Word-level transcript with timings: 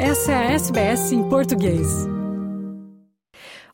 Essa 0.00 0.32
é 0.32 0.34
a 0.34 0.52
SBS 0.54 1.12
em 1.12 1.28
português. 1.28 1.86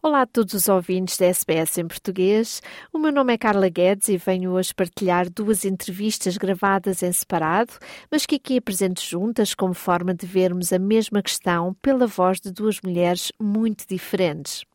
Olá 0.03 0.23
a 0.23 0.27
todos 0.27 0.53
os 0.53 0.69
ouvintes 0.69 1.17
da 1.17 1.25
SBS 1.25 1.79
em 1.79 1.89
português. 1.89 2.63
O 2.93 2.99
meu 2.99 3.11
nome 3.11 3.33
é 3.33 3.39
Carla 3.39 3.71
Guedes 3.71 4.09
e 4.11 4.19
venho 4.19 4.53
hoje 4.53 4.75
partilhar 4.75 5.31
duas 5.31 5.65
entrevistas 5.65 6.37
gravadas 6.37 7.03
em 7.03 7.11
separado, 7.11 7.73
mas 8.11 8.27
que 8.27 8.37
aqui 8.37 8.59
apresento 8.59 9.03
juntas 9.03 9.55
como 9.55 9.73
forma 9.73 10.15
de 10.15 10.27
vermos 10.27 10.75
a 10.75 10.79
mesma 10.79 11.23
questão 11.23 11.75
pela 11.81 12.07
voz 12.07 12.39
de 12.39 12.53
duas 12.53 12.81
mulheres 12.83 13.33
muito 13.41 13.87
diferentes. 13.89 14.67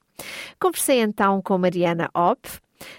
Conversei 0.59 0.99
então 0.99 1.43
com 1.43 1.59
Mariana 1.59 2.09
Opp, 2.13 2.49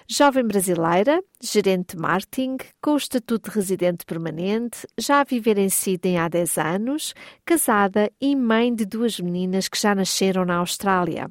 Jovem 0.08 0.44
brasileira, 0.44 1.22
gerente 1.40 1.96
de 1.96 2.02
marketing, 2.02 2.56
com 2.80 2.92
o 2.92 2.96
estatuto 2.96 3.50
de 3.50 3.56
residente 3.56 4.04
permanente, 4.04 4.86
já 4.98 5.20
a 5.20 5.24
viver 5.24 5.58
em 5.58 5.68
Sydney 5.68 6.16
há 6.16 6.28
10 6.28 6.58
anos, 6.58 7.14
casada 7.44 8.10
e 8.20 8.34
mãe 8.34 8.74
de 8.74 8.84
duas 8.84 9.18
meninas 9.20 9.68
que 9.68 9.80
já 9.80 9.94
nasceram 9.94 10.44
na 10.44 10.56
Austrália. 10.56 11.30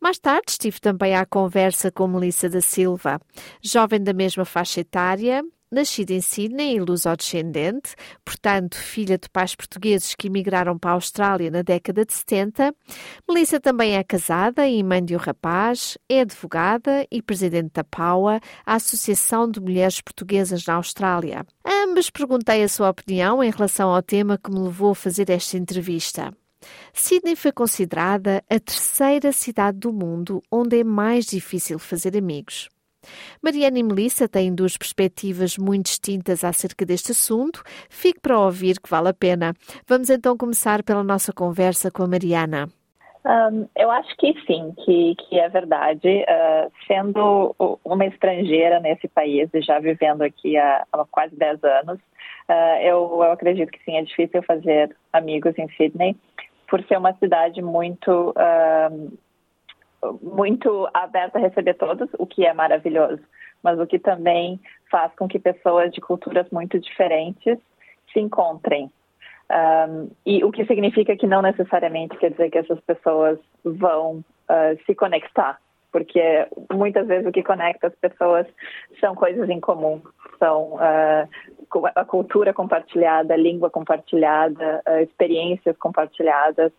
Mais 0.00 0.18
tarde 0.18 0.50
estive 0.50 0.80
também 0.80 1.14
à 1.14 1.24
conversa 1.24 1.90
com 1.90 2.06
Melissa 2.06 2.48
da 2.48 2.60
Silva, 2.60 3.20
jovem 3.62 4.02
da 4.02 4.12
mesma 4.12 4.44
faixa 4.44 4.80
etária, 4.80 5.42
Nascida 5.70 6.12
em 6.12 6.20
Sydney 6.20 6.76
e 6.76 6.80
luso-descendente, 6.80 7.94
portanto, 8.24 8.76
filha 8.76 9.18
de 9.18 9.28
pais 9.28 9.54
portugueses 9.56 10.14
que 10.14 10.28
emigraram 10.28 10.78
para 10.78 10.92
a 10.92 10.94
Austrália 10.94 11.50
na 11.50 11.62
década 11.62 12.04
de 12.04 12.12
70, 12.12 12.72
Melissa 13.28 13.58
também 13.58 13.96
é 13.96 14.04
casada 14.04 14.66
e 14.68 14.80
mãe 14.82 15.04
de 15.04 15.16
um 15.16 15.18
rapaz, 15.18 15.98
é 16.08 16.20
advogada 16.20 17.04
e 17.10 17.20
presidente 17.20 17.72
da 17.74 17.82
PAUA, 17.82 18.40
a 18.64 18.74
Associação 18.74 19.50
de 19.50 19.60
Mulheres 19.60 20.00
Portuguesas 20.00 20.64
na 20.64 20.74
Austrália. 20.74 21.44
Ambas 21.64 22.10
perguntei 22.10 22.62
a 22.62 22.68
sua 22.68 22.90
opinião 22.90 23.42
em 23.42 23.50
relação 23.50 23.90
ao 23.90 24.02
tema 24.02 24.38
que 24.38 24.50
me 24.50 24.60
levou 24.60 24.92
a 24.92 24.94
fazer 24.94 25.28
esta 25.30 25.56
entrevista. 25.56 26.32
Sydney 26.92 27.36
foi 27.36 27.52
considerada 27.52 28.42
a 28.48 28.58
terceira 28.60 29.32
cidade 29.32 29.78
do 29.78 29.92
mundo 29.92 30.42
onde 30.50 30.80
é 30.80 30.84
mais 30.84 31.26
difícil 31.26 31.78
fazer 31.78 32.16
amigos. 32.16 32.68
Mariana 33.42 33.78
e 33.78 33.82
Melissa 33.82 34.28
têm 34.28 34.54
duas 34.54 34.76
perspectivas 34.76 35.56
muito 35.58 35.86
distintas 35.86 36.44
acerca 36.44 36.84
deste 36.84 37.12
assunto. 37.12 37.62
Fique 37.88 38.20
para 38.20 38.38
ouvir 38.38 38.80
que 38.80 38.88
vale 38.88 39.08
a 39.08 39.14
pena. 39.14 39.54
Vamos 39.86 40.10
então 40.10 40.36
começar 40.36 40.82
pela 40.82 41.02
nossa 41.02 41.32
conversa 41.32 41.90
com 41.90 42.02
a 42.02 42.08
Mariana. 42.08 42.68
Um, 43.26 43.68
eu 43.76 43.90
acho 43.90 44.16
que 44.18 44.32
sim, 44.46 44.72
que, 44.84 45.16
que 45.16 45.38
é 45.38 45.48
verdade. 45.48 46.08
Uh, 46.08 46.70
sendo 46.86 47.78
uma 47.84 48.06
estrangeira 48.06 48.78
nesse 48.78 49.08
país 49.08 49.50
e 49.52 49.60
já 49.62 49.80
vivendo 49.80 50.22
aqui 50.22 50.56
há, 50.56 50.86
há 50.92 51.04
quase 51.10 51.34
10 51.34 51.64
anos, 51.64 51.98
uh, 52.48 52.78
eu, 52.82 53.10
eu, 53.24 53.32
acredito 53.32 53.72
que 53.72 53.82
sim, 53.84 53.96
é 53.96 54.02
difícil 54.02 54.42
fazer 54.44 54.94
amigos 55.12 55.58
em 55.58 55.68
Sydney, 55.70 56.16
por 56.68 56.80
ser 56.84 56.98
uma 56.98 57.14
cidade 57.14 57.60
muito 57.60 58.30
uh, 58.30 59.18
muito 60.22 60.88
aberta 60.92 61.38
a 61.38 61.40
receber 61.40 61.74
todos, 61.74 62.08
o 62.18 62.26
que 62.26 62.46
é 62.46 62.52
maravilhoso, 62.52 63.22
mas 63.62 63.78
o 63.78 63.86
que 63.86 63.98
também 63.98 64.60
faz 64.90 65.12
com 65.14 65.26
que 65.28 65.38
pessoas 65.38 65.92
de 65.92 66.00
culturas 66.00 66.48
muito 66.50 66.78
diferentes 66.78 67.58
se 68.12 68.20
encontrem. 68.20 68.90
Um, 69.48 70.10
e 70.24 70.42
o 70.42 70.50
que 70.50 70.64
significa 70.66 71.16
que 71.16 71.26
não 71.26 71.40
necessariamente 71.40 72.16
quer 72.16 72.30
dizer 72.32 72.50
que 72.50 72.58
essas 72.58 72.80
pessoas 72.80 73.38
vão 73.64 74.24
uh, 74.48 74.84
se 74.84 74.94
conectar, 74.94 75.60
porque 75.92 76.46
muitas 76.72 77.06
vezes 77.06 77.26
o 77.26 77.32
que 77.32 77.44
conecta 77.44 77.86
as 77.86 77.94
pessoas 77.94 78.46
são 79.00 79.14
coisas 79.14 79.48
em 79.48 79.60
comum, 79.60 80.02
são 80.38 80.74
uh, 80.74 81.86
a 81.94 82.04
cultura 82.04 82.52
compartilhada, 82.52 83.34
a 83.34 83.36
língua 83.36 83.70
compartilhada, 83.70 84.82
uh, 84.86 84.98
experiências 85.00 85.76
compartilhadas. 85.78 86.72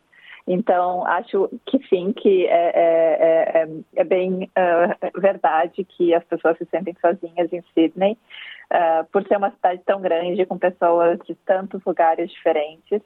Então, 0.47 1.05
acho 1.05 1.49
que 1.65 1.77
sim, 1.89 2.13
que 2.13 2.47
é, 2.47 2.71
é, 2.73 3.61
é, 3.63 3.67
é 3.97 4.03
bem 4.05 4.49
uh, 4.57 5.19
verdade 5.19 5.83
que 5.83 6.13
as 6.13 6.23
pessoas 6.23 6.57
se 6.57 6.65
sentem 6.71 6.95
sozinhas 7.01 7.51
em 7.51 7.61
Sydney, 7.73 8.17
uh, 8.71 9.05
por 9.11 9.27
ser 9.27 9.35
uma 9.35 9.51
cidade 9.51 9.81
tão 9.85 9.99
grande, 9.99 10.45
com 10.45 10.57
pessoas 10.57 11.19
de 11.27 11.35
tantos 11.45 11.83
lugares 11.85 12.31
diferentes. 12.31 13.01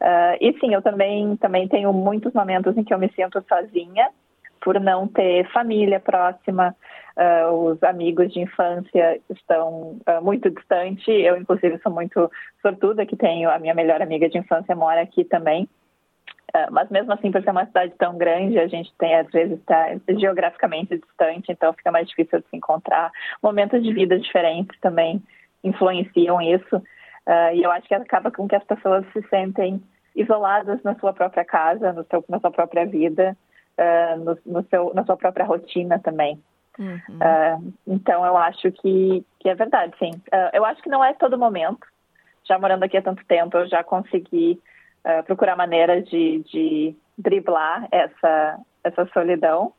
Uh, 0.00 0.34
e 0.40 0.52
sim, 0.58 0.74
eu 0.74 0.82
também, 0.82 1.36
também 1.36 1.68
tenho 1.68 1.92
muitos 1.92 2.32
momentos 2.32 2.76
em 2.76 2.82
que 2.82 2.92
eu 2.92 2.98
me 2.98 3.08
sinto 3.12 3.40
sozinha, 3.48 4.10
por 4.60 4.80
não 4.80 5.06
ter 5.06 5.48
família 5.52 5.98
próxima, 5.98 6.76
os 7.50 7.82
amigos 7.82 8.30
de 8.30 8.40
infância 8.40 9.18
estão 9.30 9.98
muito 10.20 10.50
distantes. 10.50 11.02
Eu, 11.08 11.38
inclusive, 11.38 11.78
sou 11.78 11.90
muito 11.90 12.30
sortuda 12.60 13.06
que 13.06 13.16
tenho 13.16 13.50
a 13.50 13.58
minha 13.58 13.74
melhor 13.74 14.02
amiga 14.02 14.28
de 14.28 14.36
infância 14.36 14.76
mora 14.76 15.00
aqui 15.00 15.24
também. 15.24 15.66
É, 16.52 16.68
mas 16.70 16.88
mesmo 16.90 17.12
assim, 17.12 17.30
por 17.30 17.42
ser 17.42 17.50
uma 17.50 17.66
cidade 17.66 17.92
tão 17.96 18.18
grande, 18.18 18.58
a 18.58 18.66
gente 18.66 18.92
tem, 18.98 19.14
às 19.14 19.30
vezes, 19.30 19.58
está 19.58 19.86
geograficamente 20.18 20.98
distante, 20.98 21.52
então 21.52 21.72
fica 21.72 21.92
mais 21.92 22.08
difícil 22.08 22.40
de 22.40 22.46
se 22.48 22.56
encontrar. 22.56 23.12
Momentos 23.42 23.82
de 23.82 23.92
vida 23.92 24.18
diferentes 24.18 24.78
também 24.80 25.22
influenciam 25.62 26.40
isso. 26.40 26.76
Uh, 26.76 27.54
e 27.54 27.62
eu 27.62 27.70
acho 27.70 27.86
que 27.86 27.94
acaba 27.94 28.30
com 28.30 28.48
que 28.48 28.56
as 28.56 28.64
pessoas 28.64 29.04
se 29.12 29.22
sentem 29.28 29.80
isoladas 30.16 30.82
na 30.82 30.96
sua 30.96 31.12
própria 31.12 31.44
casa, 31.44 31.92
no 31.92 32.04
seu, 32.04 32.24
na 32.28 32.40
sua 32.40 32.50
própria 32.50 32.84
vida, 32.84 33.36
uh, 33.78 34.18
no, 34.18 34.38
no, 34.44 34.68
seu, 34.68 34.92
na 34.94 35.04
sua 35.04 35.16
própria 35.16 35.44
rotina 35.44 36.00
também. 36.00 36.42
Uhum. 36.78 36.96
Uh, 36.96 37.72
então, 37.86 38.26
eu 38.26 38.36
acho 38.36 38.72
que, 38.72 39.24
que 39.38 39.48
é 39.48 39.54
verdade, 39.54 39.94
sim. 39.98 40.10
eu 40.52 40.64
acho 40.64 40.82
que 40.82 40.88
não 40.88 41.04
é 41.04 41.12
todo 41.12 41.38
momento. 41.38 41.86
Já 42.44 42.58
morando 42.58 42.82
aqui 42.82 42.96
há 42.96 43.02
tanto 43.02 43.24
tempo, 43.26 43.56
eu 43.56 43.68
já 43.68 43.84
consegui 43.84 44.58
uh, 45.04 45.22
procurar 45.24 45.56
maneiras 45.56 46.04
de, 46.08 46.42
de 46.44 46.96
driblar 47.16 47.88
essa, 47.90 48.58
essa 48.84 49.06
solidão, 49.12 49.72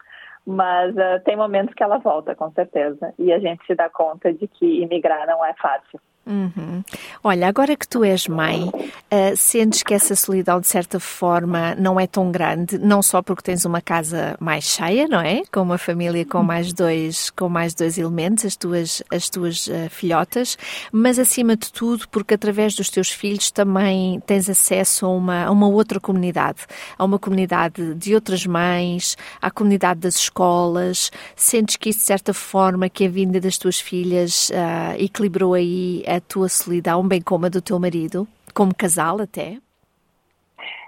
mas 0.45 0.95
uh, 0.95 1.23
tem 1.23 1.35
momentos 1.35 1.73
que 1.73 1.83
ela 1.83 1.97
volta, 1.97 2.35
com 2.35 2.51
certeza, 2.51 3.13
e 3.17 3.31
a 3.31 3.39
gente 3.39 3.65
se 3.65 3.75
dá 3.75 3.89
conta 3.89 4.33
de 4.33 4.47
que 4.47 4.81
imigrar 4.81 5.27
não 5.27 5.43
é 5.45 5.53
fácil. 5.53 5.99
Uhum. 6.25 6.83
Olha, 7.23 7.47
agora 7.47 7.75
que 7.75 7.87
tu 7.87 8.03
és 8.03 8.27
mãe, 8.27 8.65
uh, 8.65 9.35
sentes 9.35 9.81
que 9.81 9.93
essa 9.93 10.15
solidão 10.15 10.59
de 10.59 10.67
certa 10.67 10.99
forma 10.99 11.73
não 11.75 11.99
é 11.99 12.05
tão 12.05 12.31
grande, 12.31 12.77
não 12.77 13.01
só 13.01 13.23
porque 13.23 13.41
tens 13.41 13.65
uma 13.65 13.81
casa 13.81 14.37
mais 14.39 14.65
cheia, 14.65 15.07
não 15.07 15.19
é? 15.19 15.41
Com 15.51 15.61
uma 15.61 15.79
família 15.79 16.23
com 16.23 16.43
mais 16.43 16.73
dois, 16.73 17.31
com 17.31 17.49
mais 17.49 17.73
dois 17.73 17.97
elementos, 17.97 18.45
as 18.45 18.55
tuas, 18.55 19.01
as 19.11 19.29
tuas 19.29 19.65
uh, 19.65 19.89
filhotas, 19.89 20.57
mas 20.91 21.17
acima 21.17 21.57
de 21.57 21.71
tudo 21.73 22.07
porque 22.09 22.35
através 22.35 22.75
dos 22.75 22.89
teus 22.89 23.09
filhos 23.09 23.49
também 23.49 24.19
tens 24.19 24.47
acesso 24.47 25.07
a 25.07 25.09
uma, 25.09 25.45
a 25.45 25.51
uma 25.51 25.67
outra 25.67 25.99
comunidade, 25.99 26.59
a 26.99 27.03
uma 27.03 27.17
comunidade 27.17 27.95
de 27.95 28.13
outras 28.13 28.45
mães, 28.45 29.17
à 29.41 29.49
comunidade 29.49 30.01
das 30.01 30.17
escolas. 30.17 31.11
Sentes 31.35 31.77
que 31.77 31.89
isso 31.89 31.99
de 31.99 32.05
certa 32.05 32.31
forma 32.31 32.87
que 32.89 33.05
a 33.05 33.09
vinda 33.09 33.39
das 33.39 33.57
tuas 33.57 33.79
filhas 33.79 34.51
uh, 34.51 35.01
equilibrou 35.01 35.55
aí 35.55 36.03
a 36.15 36.21
tua 36.21 36.49
solidão, 36.49 37.07
bem 37.07 37.21
como 37.21 37.45
a 37.45 37.49
do 37.49 37.61
teu 37.61 37.79
marido, 37.79 38.27
como 38.53 38.75
casal 38.75 39.21
até? 39.21 39.57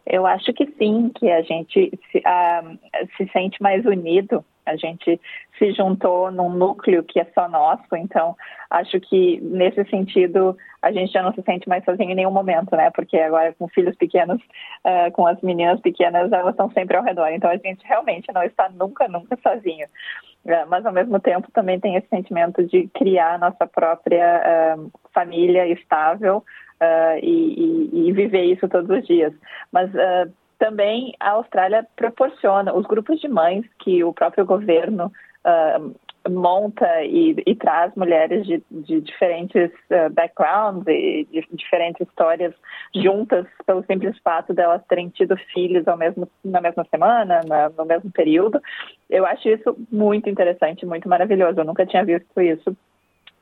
Eu 0.05 0.25
acho 0.25 0.51
que 0.53 0.65
sim, 0.77 1.11
que 1.17 1.31
a 1.31 1.41
gente 1.41 1.97
se, 2.11 2.17
uh, 2.17 3.07
se 3.15 3.29
sente 3.31 3.61
mais 3.61 3.85
unido. 3.85 4.43
A 4.65 4.75
gente 4.75 5.19
se 5.57 5.71
juntou 5.73 6.31
num 6.31 6.49
núcleo 6.49 7.03
que 7.03 7.19
é 7.19 7.25
só 7.33 7.47
nosso, 7.49 7.95
então 7.95 8.35
acho 8.69 8.99
que 8.99 9.39
nesse 9.41 9.83
sentido 9.85 10.57
a 10.81 10.91
gente 10.91 11.11
já 11.11 11.21
não 11.21 11.33
se 11.33 11.41
sente 11.43 11.67
mais 11.69 11.83
sozinho 11.85 12.11
em 12.11 12.15
nenhum 12.15 12.31
momento, 12.31 12.75
né? 12.75 12.89
Porque 12.91 13.17
agora 13.17 13.53
com 13.57 13.67
filhos 13.69 13.95
pequenos, 13.95 14.41
uh, 14.85 15.11
com 15.13 15.25
as 15.25 15.39
meninas 15.41 15.79
pequenas, 15.79 16.31
elas 16.31 16.51
estão 16.51 16.69
sempre 16.71 16.97
ao 16.97 17.03
redor, 17.03 17.29
então 17.29 17.49
a 17.49 17.57
gente 17.57 17.85
realmente 17.85 18.31
não 18.33 18.43
está 18.43 18.69
nunca, 18.69 19.07
nunca 19.07 19.37
sozinho. 19.41 19.87
Uh, 20.45 20.67
mas 20.67 20.85
ao 20.85 20.91
mesmo 20.91 21.19
tempo 21.19 21.49
também 21.53 21.79
tem 21.79 21.95
esse 21.95 22.07
sentimento 22.07 22.63
de 22.65 22.87
criar 22.89 23.39
nossa 23.39 23.65
própria 23.65 24.75
uh, 24.77 24.91
família 25.13 25.67
estável 25.67 26.43
e, 27.21 27.29
e, 27.93 28.09
e, 28.09 28.11
viver 28.11 28.43
isso 28.43 28.67
todos 28.67 28.89
os 28.89 29.07
dias. 29.07 29.33
Mas 29.71 29.89
também 30.57 31.13
a 31.19 31.31
Austrália 31.31 31.85
proporciona 31.95 32.73
os 32.73 32.85
grupos 32.85 33.19
de 33.19 33.27
mães 33.27 33.65
que 33.79 34.03
o 34.03 34.13
próprio 34.13 34.45
governo 34.45 35.11
uh, 35.45 35.95
monta 36.29 37.03
e, 37.03 37.35
e, 37.45 37.55
traz 37.55 37.93
mulheres 37.95 38.45
de, 38.45 38.63
de 38.71 39.01
diferentes 39.01 39.71
uh, 39.91 40.09
backgrounds 40.11 40.87
e 40.87 41.27
de 41.31 41.45
diferentes 41.51 42.07
histórias 42.07 42.53
juntas 42.95 43.45
pelo 43.65 43.83
simples 43.83 44.17
fato 44.19 44.53
delas 44.53 44.81
terem 44.87 45.09
tido 45.09 45.35
filhos 45.53 45.87
ao 45.87 45.97
mesmo, 45.97 46.29
na 46.43 46.61
mesma 46.61 46.85
semana, 46.89 47.41
na, 47.45 47.69
no 47.69 47.85
mesmo 47.85 48.11
período. 48.11 48.61
Eu 49.09 49.25
acho 49.25 49.49
isso 49.49 49.75
muito 49.91 50.29
interessante, 50.29 50.85
muito 50.85 51.09
maravilhoso. 51.09 51.59
Eu 51.59 51.65
nunca 51.65 51.85
tinha 51.85 52.05
visto 52.05 52.39
isso 52.39 52.75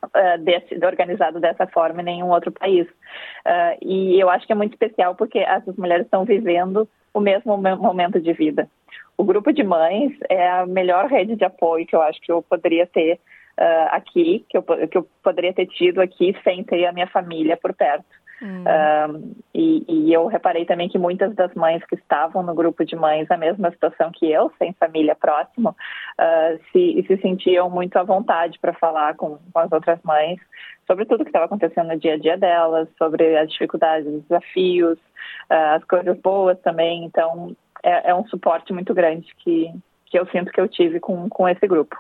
uh, 0.06 0.38
desse, 0.40 0.84
organizado 0.86 1.40
dessa 1.40 1.68
forma 1.68 2.02
em 2.02 2.06
nenhum 2.06 2.30
outro 2.30 2.52
país. 2.52 2.88
Uh, 2.88 3.78
e 3.82 4.20
eu 4.20 4.30
acho 4.30 4.46
que 4.46 4.54
é 4.54 4.56
muito 4.56 4.74
especial 4.74 5.16
porque 5.16 5.40
essas 5.40 5.76
mulheres 5.76 6.06
estão 6.06 6.26
vivendo 6.26 6.88
o 7.14 7.20
mesmo 7.20 7.58
momento 7.58 8.20
de 8.20 8.34
vida. 8.34 8.70
O 9.18 9.24
grupo 9.24 9.52
de 9.52 9.64
mães 9.64 10.14
é 10.30 10.50
a 10.50 10.66
melhor 10.66 11.08
rede 11.08 11.36
de 11.36 11.44
apoio 11.44 11.86
que 11.86 11.96
eu 11.96 12.02
acho 12.02 12.20
que 12.22 12.32
eu 12.32 12.42
poderia 12.42 12.88
ter 12.88 13.20
uh, 13.60 13.88
aqui, 13.92 14.46
que 14.50 14.58
eu, 14.58 14.64
que 14.64 14.98
eu 14.98 15.08
poderia 15.24 15.54
ter 15.54 15.68
tido 15.68 16.02
aqui 16.02 16.36
sem 16.44 16.64
ter 16.64 16.86
a 16.86 16.92
minha 16.92 17.08
família 17.08 17.58
por 17.58 17.74
perto. 17.74 18.06
Hum. 18.42 18.64
Um, 18.66 19.36
e, 19.54 19.86
e, 19.88 20.14
eu 20.14 20.26
reparei 20.26 20.66
também 20.66 20.90
que 20.90 20.98
muitas 20.98 21.36
das 21.36 21.54
mães 21.54 21.84
que 21.86 21.94
estavam 21.94 22.42
no 22.42 22.56
grupo 22.56 22.84
de 22.84 22.96
mães, 22.96 23.28
na 23.30 23.38
mesma 23.38 23.70
situação 23.70 24.12
que 24.12 24.32
eu, 24.32 24.52
sem 24.58 24.74
família 24.74 25.16
próxima, 25.16 25.72
uh, 25.72 26.60
se, 26.72 27.06
se 27.08 27.18
sentiam 27.22 27.70
muito 27.70 27.98
à 27.98 28.04
vontade 28.04 28.58
para 28.60 28.74
falar 28.74 29.16
com, 29.16 29.38
com 29.54 29.60
as 29.60 29.72
outras 29.72 30.00
mães 30.04 30.40
sobre 30.88 31.06
tudo 31.06 31.24
que 31.24 31.30
estava 31.30 31.46
acontecendo 31.46 31.90
no 31.90 32.00
dia 32.00 32.16
a 32.16 32.18
dia 32.18 32.38
delas, 32.38 32.90
sobre 32.98 33.38
as 33.38 33.50
dificuldades, 33.52 34.08
os 34.08 34.24
desafios, 34.24 34.98
uh, 34.98 35.76
as 35.76 35.84
coisas 35.84 36.18
boas 36.20 36.60
também. 36.62 37.06
Então, 37.06 37.56
é, 37.84 38.10
é, 38.10 38.16
um 38.16 38.26
suporte 38.28 38.74
muito 38.74 38.94
grande 38.94 39.28
que, 39.38 39.72
que 40.06 40.18
eu 40.18 40.26
sinto 40.28 40.52
que 40.52 40.60
eu 40.60 40.68
tive 40.68 41.00
com, 41.00 41.30
com 41.30 41.48
esse 41.48 41.68
grupo. 41.68 41.96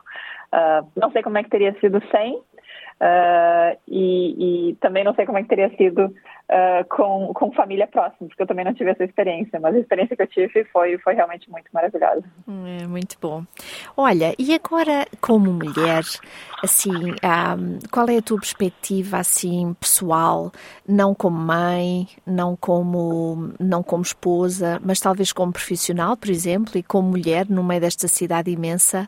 Uh, 0.53 0.85
não 0.95 1.11
sei 1.11 1.21
como 1.21 1.37
é 1.37 1.43
que 1.43 1.49
teria 1.49 1.73
sido 1.79 2.01
sem, 2.11 2.41
uh, 3.01 3.77
e, 3.87 4.69
e, 4.69 4.75
também 4.75 5.03
não 5.03 5.15
sei 5.15 5.25
como 5.25 5.39
é 5.39 5.41
que 5.41 5.49
teria 5.49 5.75
sido 5.75 6.13
uh, 6.51 6.87
com, 6.89 7.33
com 7.33 7.51
família 7.53 7.87
próxima, 7.87 8.27
porque 8.27 8.43
eu 8.43 8.47
também 8.47 8.65
não 8.65 8.73
tive 8.73 8.91
essa 8.91 9.03
experiência, 9.03 9.59
mas 9.59 9.75
a 9.75 9.79
experiência 9.79 10.15
que 10.15 10.21
eu 10.21 10.27
tive 10.27 10.63
foi, 10.65 10.97
foi 10.97 11.13
realmente 11.13 11.49
muito 11.49 11.67
maravilhosa. 11.73 12.23
É, 12.47 12.85
muito 12.85 13.17
bom. 13.21 13.43
Olha, 13.95 14.35
e 14.37 14.53
agora 14.53 15.07
como 15.19 15.51
mulher, 15.51 16.03
assim, 16.61 16.91
um, 16.91 17.79
qual 17.91 18.07
é 18.09 18.17
a 18.17 18.21
tua 18.21 18.37
perspectiva, 18.37 19.17
assim, 19.17 19.73
pessoal, 19.79 20.51
não 20.87 21.15
como 21.15 21.37
mãe, 21.37 22.07
não 22.25 22.55
como, 22.55 23.53
não 23.59 23.81
como 23.81 24.03
esposa, 24.03 24.79
mas 24.83 24.99
talvez 24.99 25.31
como 25.31 25.53
profissional, 25.53 26.17
por 26.17 26.29
exemplo, 26.29 26.77
e 26.77 26.83
como 26.83 27.09
mulher 27.09 27.47
no 27.49 27.63
meio 27.63 27.81
desta 27.81 28.07
cidade 28.07 28.51
imensa, 28.51 29.07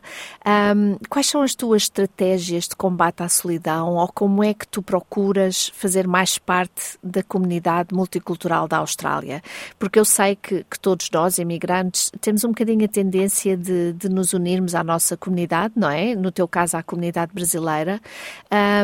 um, 0.74 0.96
quais 1.08 1.26
são 1.26 1.42
as 1.42 1.54
tuas 1.54 1.82
estratégias 1.82 2.68
de 2.68 2.76
combate 2.76 3.22
à 3.22 3.28
solidão 3.28 3.94
ou 3.94 4.08
como 4.08 4.42
é 4.42 4.54
que 4.54 4.66
tu 4.66 4.82
procuras 4.82 5.68
fazer 5.74 6.06
mais 6.06 6.38
parte 6.38 6.98
da 7.02 7.22
comunidade 7.34 7.92
multicultural 7.92 8.68
da 8.68 8.76
Austrália? 8.78 9.42
Porque 9.76 9.98
eu 9.98 10.04
sei 10.04 10.36
que, 10.36 10.62
que 10.70 10.78
todos 10.78 11.10
nós, 11.12 11.38
imigrantes, 11.38 12.12
temos 12.20 12.44
um 12.44 12.48
bocadinho 12.48 12.84
a 12.84 12.88
tendência 12.88 13.56
de, 13.56 13.92
de, 13.94 14.08
nos 14.08 14.32
unirmos 14.32 14.72
à 14.76 14.84
nossa 14.84 15.16
comunidade, 15.16 15.74
não 15.76 15.90
é? 15.90 16.14
No 16.14 16.30
teu 16.30 16.46
caso, 16.46 16.76
à 16.76 16.82
comunidade 16.82 17.32
brasileira, 17.34 18.00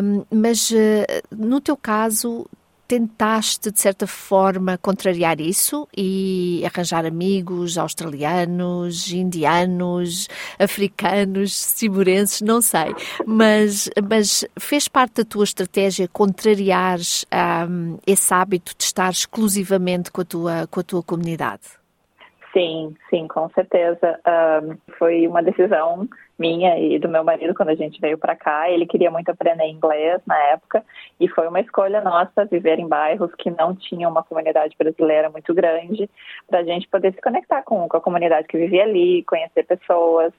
um, 0.02 0.24
mas 0.36 0.68
uh, 0.72 0.74
no 1.30 1.60
teu 1.60 1.76
caso, 1.76 2.44
tentaste, 2.90 3.70
de 3.70 3.80
certa 3.80 4.04
forma, 4.04 4.76
contrariar 4.76 5.40
isso 5.40 5.86
e 5.96 6.60
arranjar 6.66 7.06
amigos 7.06 7.78
australianos, 7.78 9.12
indianos, 9.12 10.26
africanos, 10.58 11.56
ciburenses, 11.56 12.40
não 12.40 12.60
sei. 12.60 12.92
Mas, 13.24 13.88
mas 14.08 14.44
fez 14.58 14.88
parte 14.88 15.22
da 15.22 15.24
tua 15.24 15.44
estratégia 15.44 16.08
contrariar 16.08 16.98
um, 17.68 17.96
esse 18.04 18.34
hábito 18.34 18.74
de 18.76 18.82
estar 18.82 19.10
exclusivamente 19.10 20.10
com 20.10 20.22
a 20.22 20.24
tua, 20.24 20.66
com 20.68 20.80
a 20.80 20.82
tua 20.82 21.02
comunidade? 21.04 21.62
Sim, 22.52 22.92
sim, 23.08 23.28
com 23.28 23.48
certeza. 23.50 24.18
Um, 24.26 24.76
foi 24.98 25.28
uma 25.28 25.44
decisão 25.44 26.08
minha 26.40 26.78
e 26.78 26.98
do 26.98 27.08
meu 27.08 27.22
marido 27.22 27.54
quando 27.54 27.68
a 27.68 27.74
gente 27.74 28.00
veio 28.00 28.16
para 28.16 28.34
cá. 28.34 28.70
Ele 28.70 28.86
queria 28.86 29.10
muito 29.10 29.30
aprender 29.30 29.66
inglês 29.66 30.20
na 30.26 30.36
época 30.48 30.82
e 31.20 31.28
foi 31.28 31.46
uma 31.46 31.60
escolha 31.60 32.00
nossa 32.00 32.46
viver 32.46 32.78
em 32.78 32.88
bairros 32.88 33.30
que 33.36 33.50
não 33.50 33.76
tinham 33.76 34.10
uma 34.10 34.24
comunidade 34.24 34.74
brasileira 34.76 35.28
muito 35.28 35.52
grande 35.54 36.08
para 36.48 36.60
a 36.60 36.64
gente 36.64 36.88
poder 36.88 37.12
se 37.14 37.20
conectar 37.20 37.62
com, 37.62 37.86
com, 37.88 37.96
a 37.96 38.00
comunidade 38.00 38.48
que 38.48 38.56
vivia 38.56 38.84
ali, 38.84 39.22
conhecer 39.24 39.64
pessoas, 39.64 40.32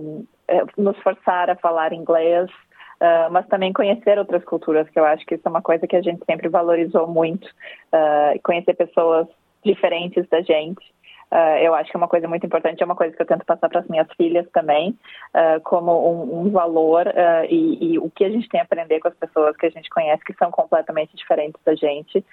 um, 0.00 0.26
eh, 0.46 0.64
nos 0.76 0.96
forçar 0.98 1.48
a 1.48 1.56
falar 1.56 1.92
inglês. 1.92 2.50
Uh, 2.94 3.28
mas 3.30 3.46
também 3.48 3.72
conhecer 3.72 4.18
outras 4.18 4.44
culturas, 4.44 4.88
que 4.88 4.98
eu 4.98 5.04
acho 5.04 5.26
que 5.26 5.34
isso 5.34 5.42
é 5.44 5.50
uma 5.50 5.60
coisa 5.60 5.84
que 5.84 5.96
a 5.96 6.00
gente 6.00 6.24
sempre 6.24 6.48
valorizou 6.48 7.08
muito, 7.08 7.44
uh, 7.46 8.40
conhecer 8.42 8.72
pessoas 8.74 9.26
diferentes 9.64 10.26
da 10.28 10.40
gente. 10.42 10.93
Uh, 11.34 11.58
eu 11.60 11.74
acho 11.74 11.90
que 11.90 11.96
é 11.96 11.98
uma 11.98 12.06
coisa 12.06 12.28
muito 12.28 12.46
importante, 12.46 12.80
é 12.80 12.86
uma 12.86 12.94
coisa 12.94 13.12
que 13.16 13.20
eu 13.20 13.26
tento 13.26 13.44
passar 13.44 13.68
para 13.68 13.80
as 13.80 13.88
minhas 13.88 14.06
filhas 14.16 14.48
também, 14.52 14.96
uh, 15.34 15.60
como 15.64 15.90
um, 15.90 16.42
um 16.42 16.50
valor 16.50 17.08
uh, 17.08 17.44
e, 17.50 17.94
e, 17.94 17.98
o 17.98 18.08
que 18.08 18.24
a 18.24 18.30
gente 18.30 18.48
tem 18.48 18.60
a 18.60 18.62
aprender 18.62 19.00
com 19.00 19.08
as 19.08 19.16
pessoas 19.16 19.56
que 19.56 19.66
a 19.66 19.70
gente 19.70 19.90
conhece, 19.90 20.22
que 20.22 20.32
são 20.34 20.52
completamente 20.52 21.16
diferentes 21.16 21.60
da 21.64 21.74
gente. 21.74 22.24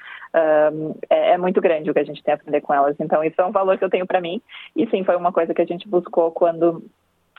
É, 1.09 1.31
é, 1.31 1.37
muito 1.37 1.59
grande 1.59 1.89
o 1.89 1.93
que 1.93 1.99
a 1.99 2.03
gente 2.03 2.21
tem 2.21 2.33
a 2.33 2.35
aprender 2.35 2.61
com 2.61 2.73
elas. 2.73 2.95
Então, 2.99 3.23
isso 3.23 3.41
é 3.41 3.45
um 3.45 3.51
valor 3.51 3.75
que 3.77 3.83
eu 3.83 3.89
tenho 3.89 4.05
para 4.05 4.21
mim. 4.21 4.39
E 4.75 4.87
sim, 4.87 5.03
foi 5.03 5.15
uma 5.15 5.31
coisa 5.31 5.53
que 5.53 5.61
a 5.61 5.65
gente 5.65 5.89
buscou 5.89 6.31
quando, 6.31 6.83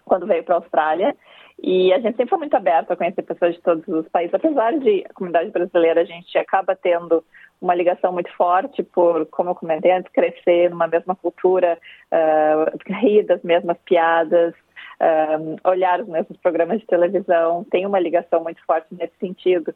quando 0.05 0.27
veio 0.27 0.45
para 0.45 0.57
a 0.57 0.59
Austrália. 0.59 1.17
E 1.63 1.93
a 1.93 1.99
gente 1.99 2.17
sempre 2.17 2.31
foi 2.31 2.39
muito 2.39 2.57
aberto 2.57 2.91
a 2.91 2.97
conhecer 2.97 3.23
pessoas 3.23 3.55
de 3.55 3.61
todos 3.61 3.87
os 3.87 4.09
países. 4.09 4.35
Apesar 4.35 4.79
de 4.79 5.05
a 5.09 5.13
comunidade 5.13 5.51
brasileira, 5.51 6.01
a 6.01 6.05
gente 6.05 6.37
acaba 6.37 6.75
tendo 6.75 7.25
uma 7.61 7.75
ligação 7.75 8.13
muito 8.13 8.35
forte 8.37 8.83
por, 8.83 9.27
como 9.27 9.51
eu 9.51 9.55
comentei 9.55 9.93
antes, 9.93 10.11
crescer 10.13 10.71
numa 10.71 10.89
mesma 10.89 11.15
cultura, 11.15 11.79
uh, 12.11 12.93
rir 13.01 13.23
das 13.23 13.41
mesmas 13.43 13.79
piadas, 13.85 14.55
ah, 15.03 15.69
olhar 15.69 16.01
os 16.01 16.07
mesmos 16.07 16.39
programas 16.39 16.79
de 16.79 16.87
televisão, 16.87 17.65
tem 17.73 17.85
uma 17.85 17.99
ligação 17.99 18.41
muito 18.41 18.65
forte 18.65 18.87
nesse 18.93 19.17
sentido. 19.19 19.75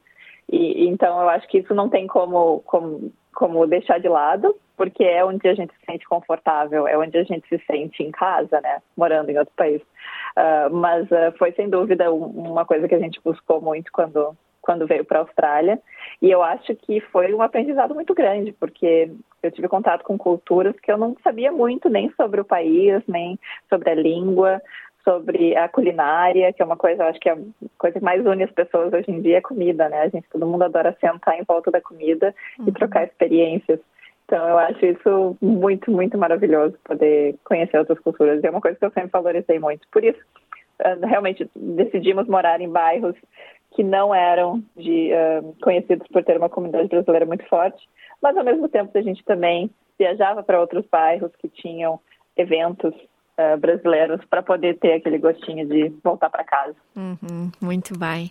E, 0.49 0.87
então 0.87 1.21
eu 1.21 1.29
acho 1.29 1.49
que 1.49 1.59
isso 1.59 1.75
não 1.75 1.89
tem 1.89 2.07
como, 2.07 2.61
como, 2.61 3.13
como 3.37 3.67
deixar 3.67 4.01
de 4.01 4.09
lado, 4.09 4.57
porque 4.79 5.05
é 5.05 5.23
onde 5.23 5.47
a 5.47 5.55
gente 5.55 5.73
se 5.75 5.85
sente 5.85 6.09
confortável, 6.09 6.89
é 6.89 6.97
onde 6.97 7.19
a 7.19 7.23
gente 7.23 7.47
se 7.49 7.63
sente 7.67 8.03
em 8.03 8.11
casa, 8.11 8.61
né, 8.63 8.81
morando 8.97 9.29
em 9.31 9.39
outro 9.39 9.53
país. 9.55 9.83
Uh, 9.83 10.75
mas 10.75 11.07
uh, 11.11 11.37
foi 11.39 11.53
sem 11.53 11.69
dúvida 11.69 12.11
uma 12.11 12.65
coisa 12.65 12.89
que 12.89 12.95
a 12.95 12.99
gente 12.99 13.21
buscou 13.23 13.61
muito 13.61 13.93
quando 13.93 14.35
quando 14.63 14.85
veio 14.85 15.05
para 15.05 15.21
a 15.21 15.23
Austrália. 15.23 15.81
E 16.21 16.29
eu 16.29 16.43
acho 16.43 16.75
que 16.75 17.01
foi 17.01 17.33
um 17.33 17.41
aprendizado 17.41 17.95
muito 17.95 18.13
grande, 18.13 18.51
porque 18.51 19.13
eu 19.41 19.53
tive 19.53 19.69
contato 19.69 20.03
com 20.03 20.19
culturas 20.19 20.75
que 20.81 20.91
eu 20.91 20.99
não 20.99 21.15
sabia 21.23 21.53
muito 21.53 21.89
nem 21.89 22.11
sobre 22.17 22.41
o 22.41 22.45
país, 22.45 23.01
nem 23.07 23.39
sobre 23.71 23.91
a 23.91 23.95
língua, 23.95 24.61
sobre 25.09 25.57
a 25.57 25.69
culinária, 25.69 26.53
que 26.53 26.61
é 26.61 26.65
uma 26.65 26.77
coisa, 26.77 27.05
acho 27.05 27.21
que 27.21 27.29
é 27.29 27.33
a 27.33 27.39
coisa 27.79 27.99
que 27.99 28.05
mais 28.05 28.27
une 28.27 28.43
as 28.43 28.51
pessoas 28.51 28.93
hoje 28.93 29.11
em 29.11 29.21
dia 29.21 29.39
é 29.39 29.41
comida, 29.41 29.89
né? 29.89 30.01
A 30.01 30.09
gente, 30.09 30.29
todo 30.29 30.47
mundo 30.47 30.65
adora 30.65 30.97
sentar 31.01 31.39
em 31.39 31.45
volta 31.45 31.71
da 31.71 31.81
comida 31.81 32.35
uhum. 32.59 32.67
e 32.69 32.73
trocar 32.73 33.05
experiências. 33.05 33.79
Então, 34.25 34.49
eu 34.49 34.59
acho 34.59 34.85
isso 34.85 35.37
muito, 35.41 35.91
muito 35.93 36.19
maravilhoso, 36.19 36.77
poder 36.83 37.37
conhecer 37.45 37.79
outras 37.79 38.01
culturas. 38.01 38.43
E 38.43 38.47
é 38.47 38.51
uma 38.51 38.61
coisa 38.61 38.77
que 38.77 38.85
eu 38.85 38.91
sempre 38.91 39.11
valorizei 39.13 39.61
muito. 39.61 39.87
Por 39.93 40.03
isso, 40.03 40.19
ah, 40.81 40.97
realmente 41.07 41.49
decidimos 41.55 42.27
morar 42.27 42.61
em 42.61 42.69
bairros 42.69 43.15
que 43.71 43.85
não 43.85 44.13
eram 44.13 44.63
de, 44.77 45.13
uh, 45.13 45.55
conhecidos 45.63 46.09
por 46.09 46.25
ter 46.25 46.39
uma 46.39 46.49
comunidade 46.49 46.89
brasileira 46.89 47.27
muito 47.27 47.45
forte, 47.47 47.87
mas 48.23 48.37
ao 48.37 48.45
mesmo 48.45 48.69
tempo 48.69 48.97
a 48.97 49.03
gente 49.03 49.23
também 49.25 49.71
viajava 49.99 50.43
para 50.43 50.59
outros 50.59 50.85
bairros 50.91 51.31
que 51.37 51.49
tinham 51.49 52.01
eventos 52.37 52.95
uh, 53.39 53.57
brasileiros 53.59 54.21
para 54.29 54.43
poder 54.43 54.79
ter 54.79 54.95
aquele 54.95 55.19
gostinho 55.19 55.67
de 55.67 55.93
voltar 56.03 56.31
para 56.31 56.45
casa. 56.45 56.75
Uhum, 56.95 57.51
muito 57.61 57.99
bem. 57.99 58.31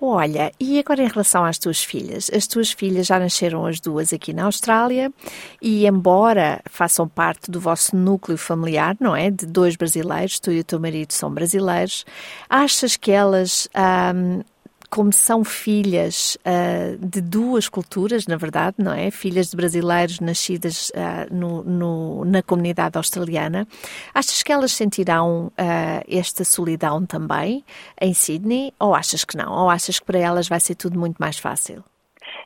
Olha, 0.00 0.50
e 0.58 0.78
agora 0.78 1.02
em 1.02 1.08
relação 1.08 1.44
às 1.44 1.58
tuas 1.58 1.82
filhas? 1.82 2.30
As 2.34 2.46
tuas 2.46 2.72
filhas 2.72 3.06
já 3.06 3.18
nasceram 3.18 3.66
as 3.66 3.80
duas 3.80 4.12
aqui 4.12 4.32
na 4.32 4.44
Austrália 4.44 5.12
e, 5.60 5.86
embora 5.86 6.60
façam 6.68 7.08
parte 7.08 7.50
do 7.50 7.60
vosso 7.60 7.96
núcleo 7.96 8.38
familiar, 8.38 8.96
não 9.00 9.14
é? 9.14 9.30
De 9.30 9.46
dois 9.46 9.76
brasileiros, 9.76 10.40
tu 10.40 10.50
e 10.50 10.60
o 10.60 10.64
teu 10.64 10.80
marido 10.80 11.12
são 11.12 11.30
brasileiros, 11.30 12.04
achas 12.48 12.96
que 12.96 13.10
elas. 13.10 13.68
Um, 14.14 14.42
como 14.90 15.12
são 15.12 15.44
filhas 15.44 16.38
uh, 16.46 16.96
de 16.98 17.20
duas 17.20 17.68
culturas, 17.68 18.26
na 18.26 18.36
verdade, 18.36 18.76
não 18.78 18.92
é? 18.92 19.10
Filhas 19.10 19.50
de 19.50 19.56
brasileiros 19.56 20.20
nascidas 20.20 20.90
uh, 20.90 21.32
no, 21.34 21.62
no, 21.62 22.24
na 22.24 22.42
comunidade 22.42 22.96
australiana, 22.96 23.66
achas 24.14 24.42
que 24.42 24.52
elas 24.52 24.72
sentirão 24.72 25.48
uh, 25.48 26.04
esta 26.08 26.44
solidão 26.44 27.04
também 27.04 27.64
em 28.00 28.14
Sydney? 28.14 28.72
Ou 28.80 28.94
achas 28.94 29.24
que 29.24 29.36
não? 29.36 29.52
Ou 29.52 29.68
achas 29.68 29.98
que 29.98 30.06
para 30.06 30.18
elas 30.18 30.48
vai 30.48 30.60
ser 30.60 30.74
tudo 30.74 30.98
muito 30.98 31.18
mais 31.18 31.38
fácil? 31.38 31.84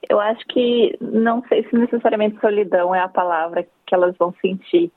Eu 0.09 0.19
acho 0.19 0.45
que 0.49 0.97
não 1.01 1.43
sei 1.49 1.63
se 1.69 1.77
necessariamente 1.77 2.41
solidão 2.41 2.95
é 2.95 3.01
a 3.01 3.09
palavra 3.09 3.67
que 3.87 3.95
elas 3.95 4.17
vão 4.19 4.35
sentir, 4.41 4.91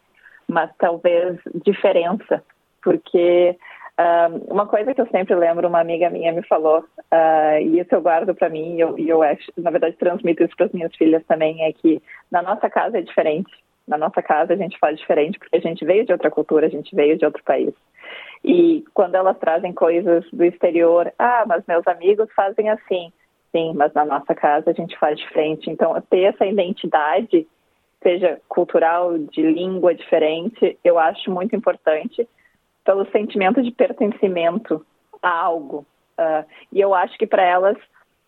mas 0.47 0.69
talvez 0.79 1.37
diferença, 1.63 2.43
porque 2.83 3.55
uma 4.49 4.67
coisa 4.67 4.93
que 4.93 4.99
eu 4.99 5.07
sempre 5.07 5.35
lembro, 5.35 5.67
uma 5.67 5.79
amiga 5.79 6.09
minha 6.09 6.31
me 6.33 6.43
falou, 6.43 6.79
uh, 6.79 7.61
e 7.61 7.79
isso 7.79 7.95
eu 7.95 8.01
guardo 8.01 8.35
para 8.35 8.49
mim, 8.49 8.75
e 8.75 8.79
eu, 8.81 8.97
eu 8.97 9.23
acho, 9.23 9.51
na 9.57 9.71
verdade 9.71 9.95
transmito 9.95 10.43
isso 10.43 10.55
para 10.55 10.65
as 10.65 10.71
minhas 10.73 10.93
filhas 10.95 11.23
também, 11.25 11.63
é 11.63 11.71
que 11.71 12.01
na 12.29 12.41
nossa 12.41 12.69
casa 12.69 12.97
é 12.97 13.01
diferente. 13.01 13.51
Na 13.87 13.97
nossa 13.97 14.21
casa 14.21 14.53
a 14.53 14.57
gente 14.57 14.79
faz 14.79 14.97
diferente 14.97 15.37
porque 15.37 15.55
a 15.55 15.61
gente 15.61 15.85
veio 15.85 16.05
de 16.05 16.11
outra 16.11 16.31
cultura, 16.31 16.65
a 16.65 16.69
gente 16.69 16.93
veio 16.95 17.17
de 17.17 17.25
outro 17.25 17.43
país. 17.43 17.73
E 18.43 18.83
quando 18.93 19.15
elas 19.15 19.37
trazem 19.37 19.73
coisas 19.73 20.25
do 20.31 20.43
exterior, 20.43 21.13
ah, 21.17 21.45
mas 21.47 21.63
meus 21.67 21.85
amigos 21.87 22.27
fazem 22.35 22.69
assim. 22.69 23.13
Sim, 23.51 23.73
mas 23.75 23.93
na 23.93 24.03
nossa 24.03 24.35
casa 24.35 24.71
a 24.71 24.73
gente 24.73 24.97
faz 24.97 25.17
diferente. 25.17 25.69
Então, 25.69 25.99
ter 26.09 26.23
essa 26.23 26.45
identidade, 26.45 27.47
seja 28.03 28.41
cultural, 28.49 29.17
de 29.17 29.41
língua 29.41 29.95
diferente, 29.95 30.77
eu 30.83 30.99
acho 30.99 31.31
muito 31.31 31.55
importante 31.55 32.27
pelo 32.85 33.09
sentimento 33.11 33.61
de 33.61 33.71
pertencimento 33.71 34.85
a 35.21 35.29
algo. 35.29 35.85
Uh, 36.17 36.45
e 36.71 36.79
eu 36.79 36.93
acho 36.93 37.17
que 37.17 37.27
para 37.27 37.43
elas 37.43 37.77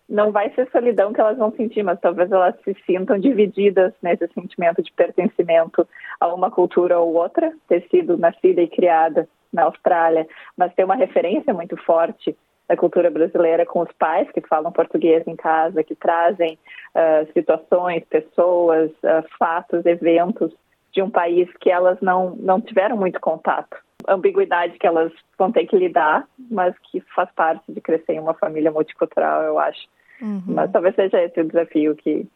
não 0.08 0.32
vai 0.32 0.50
ser 0.50 0.68
solidão 0.70 1.12
que 1.12 1.20
elas 1.20 1.38
vão 1.38 1.52
sentir, 1.52 1.82
mas 1.82 2.00
talvez 2.00 2.30
elas 2.32 2.54
se 2.62 2.74
sintam 2.86 3.18
divididas 3.18 3.92
nesse 4.02 4.26
sentimento 4.28 4.82
de 4.82 4.92
pertencimento 4.92 5.86
a 6.18 6.32
uma 6.32 6.50
cultura 6.50 6.98
ou 6.98 7.14
outra, 7.14 7.52
ter 7.68 7.86
sido 7.90 8.16
nascida 8.16 8.62
e 8.62 8.68
criada 8.68 9.28
na 9.52 9.64
Austrália, 9.64 10.26
mas 10.56 10.74
ter 10.74 10.84
uma 10.84 10.96
referência 10.96 11.52
muito 11.52 11.76
forte 11.84 12.36
da 12.66 12.76
cultura 12.76 13.10
brasileira 13.10 13.64
com 13.64 13.80
os 13.80 13.92
pais 13.92 14.30
que 14.30 14.40
falam 14.42 14.72
português 14.72 15.26
em 15.26 15.36
casa, 15.36 15.84
que 15.84 15.94
trazem 15.94 16.58
uh, 16.94 17.32
situações, 17.32 18.04
pessoas, 18.04 18.90
uh, 18.90 19.24
fatos, 19.38 19.84
eventos 19.86 20.52
de 20.92 21.02
um 21.02 21.10
país 21.10 21.48
que 21.60 21.70
elas 21.70 21.98
não, 22.00 22.34
não 22.36 22.60
tiveram 22.60 22.96
muito 22.96 23.20
contato. 23.20 23.76
Ambiguidade 24.06 24.78
que 24.78 24.86
elas 24.86 25.12
vão 25.38 25.50
ter 25.50 25.66
que 25.66 25.76
lidar, 25.76 26.26
mas 26.50 26.74
que 26.90 27.00
faz 27.14 27.30
parte 27.32 27.72
de 27.72 27.80
crescer 27.80 28.12
em 28.12 28.20
uma 28.20 28.34
família 28.34 28.70
multicultural, 28.70 29.42
eu 29.42 29.58
acho. 29.58 29.88
Uhum. 30.20 30.42
Mas 30.46 30.70
talvez 30.70 30.94
seja 30.94 31.22
esse 31.22 31.40
o 31.40 31.48
desafio 31.48 31.96
que, 31.96 32.26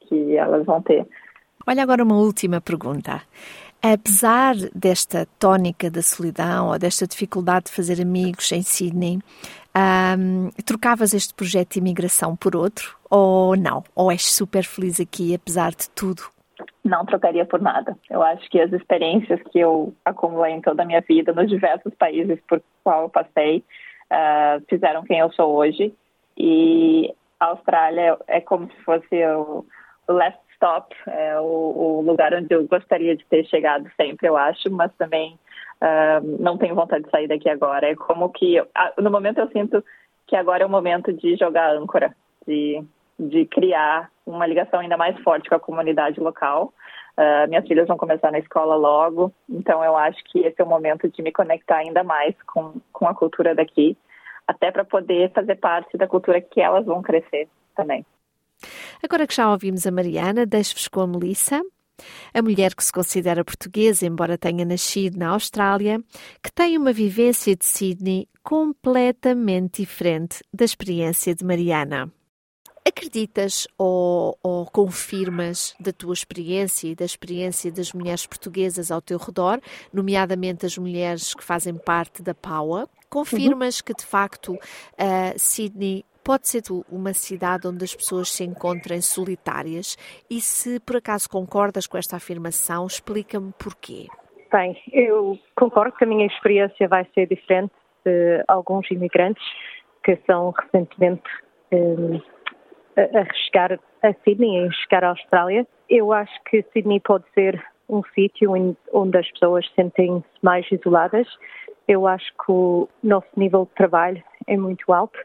que 0.00 0.36
elas 0.36 0.64
vão 0.64 0.82
ter. 0.82 1.06
Olha 1.66 1.82
agora 1.82 2.02
uma 2.02 2.16
última 2.16 2.60
pergunta. 2.60 3.22
Apesar 3.82 4.54
desta 4.74 5.26
tónica 5.38 5.90
da 5.90 6.02
solidão 6.02 6.68
ou 6.68 6.78
desta 6.78 7.06
dificuldade 7.06 7.66
de 7.66 7.72
fazer 7.72 8.00
amigos 8.00 8.50
em 8.52 8.62
Sydney, 8.62 9.18
um, 10.18 10.50
trocavas 10.64 11.12
este 11.12 11.34
projeto 11.34 11.74
de 11.74 11.78
imigração 11.80 12.34
por 12.34 12.56
outro 12.56 12.96
ou 13.10 13.56
não? 13.56 13.84
Ou 13.94 14.10
és 14.10 14.24
super 14.24 14.64
feliz 14.64 14.98
aqui 14.98 15.34
apesar 15.34 15.70
de 15.70 15.88
tudo? 15.90 16.22
Não 16.84 17.04
trocaria 17.04 17.44
por 17.44 17.60
nada. 17.60 17.96
Eu 18.08 18.22
acho 18.22 18.48
que 18.48 18.60
as 18.60 18.72
experiências 18.72 19.40
que 19.50 19.58
eu 19.58 19.94
acumulei 20.04 20.52
em 20.52 20.60
toda 20.60 20.82
a 20.82 20.86
minha 20.86 21.00
vida, 21.00 21.32
nos 21.32 21.48
diversos 21.48 21.94
países 21.94 22.40
por 22.48 22.62
qual 22.82 23.02
eu 23.02 23.08
passei, 23.08 23.64
uh, 24.10 24.64
fizeram 24.68 25.04
quem 25.04 25.18
eu 25.18 25.30
sou 25.32 25.54
hoje. 25.54 25.94
E 26.36 27.12
a 27.40 27.46
Austrália 27.46 28.16
é 28.26 28.40
como 28.40 28.70
se 28.70 28.76
fosse 28.84 29.24
o, 29.26 29.64
last 30.08 30.40
stop, 30.54 30.94
é 31.06 31.38
o, 31.40 31.44
o, 31.44 32.00
lugar 32.00 32.32
onde 32.34 32.54
eu 32.54 32.66
gostaria 32.66 33.16
de 33.16 33.24
ter 33.26 33.44
chegado 33.46 33.90
sempre, 33.96 34.28
eu 34.28 34.36
acho, 34.36 34.70
mas 34.70 34.90
também 34.96 35.38
uh, 35.82 36.42
não 36.42 36.56
tenho 36.56 36.74
vontade 36.74 37.04
de 37.04 37.10
sair 37.10 37.28
daqui 37.28 37.48
agora. 37.48 37.90
É 37.90 37.94
como 37.94 38.30
que, 38.30 38.56
no 38.98 39.10
momento 39.10 39.38
eu 39.38 39.48
sinto 39.50 39.84
que 40.26 40.36
agora 40.36 40.62
é 40.62 40.66
o 40.66 40.70
momento 40.70 41.12
de 41.12 41.36
jogar 41.36 41.74
âncora, 41.74 42.14
de, 42.46 42.82
de 43.18 43.46
criar 43.46 44.10
uma 44.24 44.46
ligação 44.46 44.80
ainda 44.80 44.96
mais 44.96 45.18
forte 45.22 45.48
com 45.48 45.54
a 45.54 45.60
comunidade 45.60 46.20
local. 46.20 46.72
Uh, 47.16 47.48
minhas 47.48 47.66
filhas 47.66 47.88
vão 47.88 47.96
começar 47.96 48.30
na 48.30 48.38
escola 48.38 48.76
logo, 48.76 49.32
então 49.48 49.82
eu 49.82 49.96
acho 49.96 50.22
que 50.24 50.40
esse 50.40 50.60
é 50.60 50.64
o 50.64 50.68
momento 50.68 51.08
de 51.08 51.22
me 51.22 51.32
conectar 51.32 51.78
ainda 51.78 52.04
mais 52.04 52.34
com, 52.42 52.74
com 52.92 53.08
a 53.08 53.14
cultura 53.14 53.54
daqui 53.54 53.96
até 54.46 54.70
para 54.70 54.84
poder 54.84 55.32
fazer 55.32 55.56
parte 55.56 55.96
da 55.96 56.06
cultura 56.06 56.40
que 56.40 56.60
elas 56.60 56.84
vão 56.84 57.02
crescer 57.02 57.48
também. 57.74 58.04
Agora 59.02 59.26
que 59.26 59.34
já 59.34 59.50
ouvimos 59.50 59.86
a 59.86 59.90
Mariana, 59.90 60.46
deixo-vos 60.46 60.88
com 60.88 61.00
a 61.00 61.06
Melissa, 61.06 61.60
a 62.32 62.42
mulher 62.42 62.74
que 62.74 62.84
se 62.84 62.92
considera 62.92 63.44
portuguesa, 63.44 64.06
embora 64.06 64.38
tenha 64.38 64.64
nascido 64.64 65.18
na 65.18 65.30
Austrália, 65.30 65.98
que 66.42 66.52
tem 66.52 66.76
uma 66.76 66.92
vivência 66.92 67.56
de 67.56 67.64
Sydney 67.64 68.28
completamente 68.42 69.82
diferente 69.82 70.42
da 70.52 70.64
experiência 70.64 71.34
de 71.34 71.44
Mariana. 71.44 72.10
Acreditas 72.86 73.66
ou, 73.76 74.38
ou, 74.40 74.64
confirmas 74.66 75.74
da 75.80 75.92
tua 75.92 76.12
experiência 76.14 76.86
e 76.86 76.94
da 76.94 77.04
experiência 77.04 77.72
das 77.72 77.92
mulheres 77.92 78.26
portuguesas 78.26 78.92
ao 78.92 79.02
teu 79.02 79.18
redor, 79.18 79.60
nomeadamente 79.92 80.64
as 80.64 80.78
mulheres 80.78 81.34
que 81.34 81.42
fazem 81.42 81.74
parte 81.74 82.22
da 82.22 82.32
PAUA? 82.32 82.88
Confirmas 83.10 83.78
uhum. 83.78 83.84
que, 83.86 83.94
de 83.94 84.06
facto, 84.06 84.54
uh, 84.54 85.36
Sydney 85.36 86.04
pode 86.22 86.46
ser 86.46 86.62
uma 86.88 87.12
cidade 87.12 87.66
onde 87.66 87.84
as 87.84 87.94
pessoas 87.94 88.30
se 88.30 88.44
encontrem 88.44 89.00
solitárias? 89.00 89.96
E 90.30 90.40
se 90.40 90.78
por 90.78 90.96
acaso 90.96 91.28
concordas 91.28 91.88
com 91.88 91.98
esta 91.98 92.16
afirmação, 92.16 92.86
explica-me 92.86 93.52
porquê. 93.58 94.06
Bem, 94.52 94.80
eu 94.92 95.36
concordo 95.56 95.96
que 95.96 96.04
a 96.04 96.06
minha 96.06 96.26
experiência 96.26 96.86
vai 96.86 97.04
ser 97.14 97.26
diferente 97.26 97.72
de 98.04 98.44
alguns 98.46 98.88
imigrantes 98.92 99.42
que 100.04 100.16
são 100.24 100.50
recentemente 100.50 101.28
um, 101.72 102.20
a 102.96 103.34
chegar 103.34 103.72
a 104.02 104.14
Sydney, 104.24 104.66
a 104.66 104.70
chegar 104.72 105.04
à 105.04 105.10
Austrália. 105.10 105.66
Eu 105.88 106.12
acho 106.12 106.32
que 106.44 106.64
Sydney 106.72 107.00
pode 107.00 107.24
ser 107.34 107.62
um 107.88 108.02
sítio 108.14 108.52
onde 108.92 109.18
as 109.18 109.30
pessoas 109.32 109.64
sentem-se 109.74 110.24
mais 110.42 110.66
isoladas 110.72 111.28
eu 111.88 112.06
acho 112.06 112.26
que 112.32 112.50
o 112.50 112.88
nosso 113.02 113.28
nível 113.36 113.64
de 113.64 113.74
trabalho 113.74 114.22
é 114.46 114.56
muito 114.56 114.92
alto. 114.92 115.18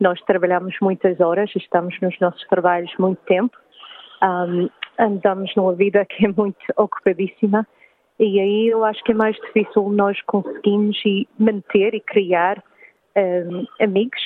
Nós 0.00 0.20
trabalhamos 0.22 0.74
muitas 0.80 1.20
horas, 1.20 1.50
estamos 1.56 1.98
nos 2.00 2.18
nossos 2.20 2.42
trabalhos 2.48 2.92
muito 2.98 3.20
tempo, 3.24 3.56
um, 4.22 4.68
andamos 4.98 5.54
numa 5.56 5.74
vida 5.74 6.04
que 6.04 6.26
é 6.26 6.28
muito 6.28 6.58
ocupadíssima 6.76 7.66
e 8.18 8.40
aí 8.40 8.68
eu 8.68 8.84
acho 8.84 9.02
que 9.04 9.12
é 9.12 9.14
mais 9.14 9.36
difícil 9.36 9.88
nós 9.90 10.20
conseguirmos 10.22 11.00
manter 11.38 11.94
e 11.94 12.00
criar 12.00 12.62
um, 13.16 13.64
amigos, 13.80 14.20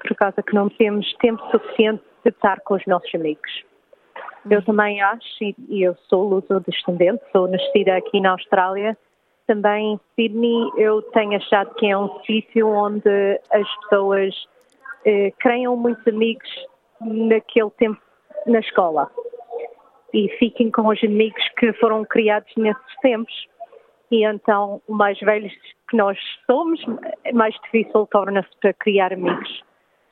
por 0.00 0.16
causa 0.16 0.42
que 0.42 0.54
não 0.54 0.70
temos 0.70 1.12
tempo 1.14 1.42
suficiente 1.50 2.02
de 2.24 2.30
estar 2.30 2.60
com 2.60 2.74
os 2.74 2.86
nossos 2.86 3.12
amigos. 3.14 3.64
Eu 4.50 4.62
também 4.64 5.00
acho, 5.00 5.44
e 5.68 5.82
eu 5.82 5.94
sou 6.08 6.28
luso-descendente, 6.28 7.22
sou 7.32 7.48
nascida 7.48 7.96
aqui 7.96 8.20
na 8.20 8.32
Austrália, 8.32 8.96
também 9.46 9.94
em 9.94 10.00
Sydney 10.14 10.70
eu 10.76 11.02
tenho 11.02 11.36
achado 11.36 11.74
que 11.74 11.86
é 11.86 11.96
um 11.96 12.22
sítio 12.24 12.68
onde 12.68 13.40
as 13.50 13.76
pessoas 13.80 14.34
eh, 15.06 15.32
criam 15.38 15.74
muitos 15.74 16.06
amigos 16.06 16.48
naquele 17.00 17.70
tempo 17.70 18.00
na 18.46 18.60
escola 18.60 19.10
e 20.12 20.28
fiquem 20.38 20.70
com 20.70 20.88
os 20.88 21.02
amigos 21.02 21.42
que 21.58 21.72
foram 21.74 22.04
criados 22.04 22.52
nesses 22.56 22.96
tempos. 23.00 23.34
E 24.10 24.24
então, 24.24 24.80
o 24.86 24.94
mais 24.94 25.18
velhos 25.20 25.52
que 25.88 25.96
nós 25.96 26.18
somos, 26.46 26.80
mais 27.32 27.54
difícil 27.64 28.06
torna-se 28.10 28.48
para 28.60 28.72
criar 28.74 29.12
amigos. 29.12 29.62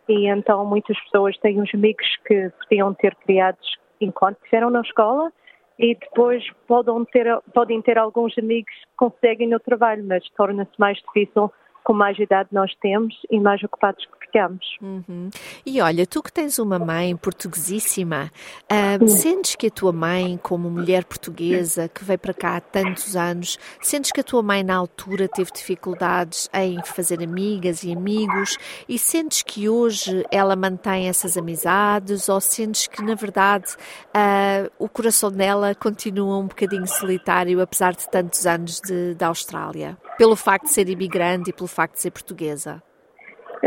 E 0.08 0.28
então, 0.28 0.64
muitas 0.64 0.98
pessoas 1.04 1.36
têm 1.38 1.60
uns 1.60 1.72
amigos 1.74 2.06
que 2.26 2.50
podiam 2.60 2.94
ter 2.94 3.14
criados 3.16 3.76
enquanto 4.00 4.36
estiveram 4.36 4.70
na 4.70 4.80
escola 4.80 5.32
e 5.78 5.94
depois 5.94 6.44
podem 6.66 7.04
ter, 7.06 7.40
podem 7.52 7.82
ter 7.82 7.98
alguns 7.98 8.36
amigos 8.38 8.72
que 8.72 8.96
conseguem 8.96 9.48
no 9.48 9.60
trabalho, 9.60 10.04
mas 10.04 10.28
torna-se 10.30 10.72
mais 10.78 10.98
difícil 10.98 11.52
com 11.84 11.92
mais 11.92 12.18
idade 12.18 12.48
nós 12.52 12.74
temos 12.80 13.14
e 13.30 13.38
mais 13.38 13.62
ocupados 13.62 14.04
que 14.04 14.15
ficamos. 14.26 14.76
Uhum. 14.82 15.30
E 15.64 15.80
olha, 15.80 16.06
tu 16.06 16.22
que 16.22 16.32
tens 16.32 16.58
uma 16.58 16.78
mãe 16.78 17.16
portuguesíssima, 17.16 18.30
uh, 18.70 19.08
sentes 19.08 19.54
que 19.54 19.68
a 19.68 19.70
tua 19.70 19.92
mãe, 19.92 20.38
como 20.42 20.70
mulher 20.70 21.04
portuguesa 21.04 21.88
que 21.88 22.04
veio 22.04 22.18
para 22.18 22.34
cá 22.34 22.56
há 22.56 22.60
tantos 22.60 23.16
anos, 23.16 23.58
sentes 23.80 24.12
que 24.12 24.20
a 24.20 24.24
tua 24.24 24.42
mãe 24.42 24.62
na 24.62 24.76
altura 24.76 25.28
teve 25.28 25.50
dificuldades 25.52 26.48
em 26.52 26.82
fazer 26.84 27.22
amigas 27.22 27.82
e 27.82 27.92
amigos 27.92 28.58
e 28.88 28.98
sentes 28.98 29.42
que 29.42 29.68
hoje 29.68 30.24
ela 30.30 30.56
mantém 30.56 31.08
essas 31.08 31.36
amizades 31.36 32.28
ou 32.28 32.40
sentes 32.40 32.86
que 32.86 33.02
na 33.02 33.14
verdade 33.14 33.74
uh, 34.08 34.70
o 34.78 34.88
coração 34.88 35.30
dela 35.30 35.74
continua 35.74 36.38
um 36.38 36.46
bocadinho 36.46 36.86
solitário 36.86 37.60
apesar 37.60 37.94
de 37.94 38.08
tantos 38.08 38.46
anos 38.46 38.80
de, 38.80 39.14
da 39.14 39.28
Austrália? 39.28 39.96
Pelo 40.18 40.36
facto 40.36 40.64
de 40.64 40.72
ser 40.72 40.88
imigrante 40.88 41.50
e 41.50 41.52
pelo 41.52 41.68
facto 41.68 41.94
de 41.94 42.00
ser 42.00 42.10
portuguesa? 42.10 42.82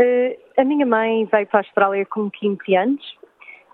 Uh, 0.00 0.34
a 0.56 0.64
minha 0.64 0.86
mãe 0.86 1.26
veio 1.26 1.46
para 1.46 1.60
a 1.60 1.62
Austrália 1.62 2.06
com 2.06 2.30
15 2.30 2.74
anos 2.74 3.18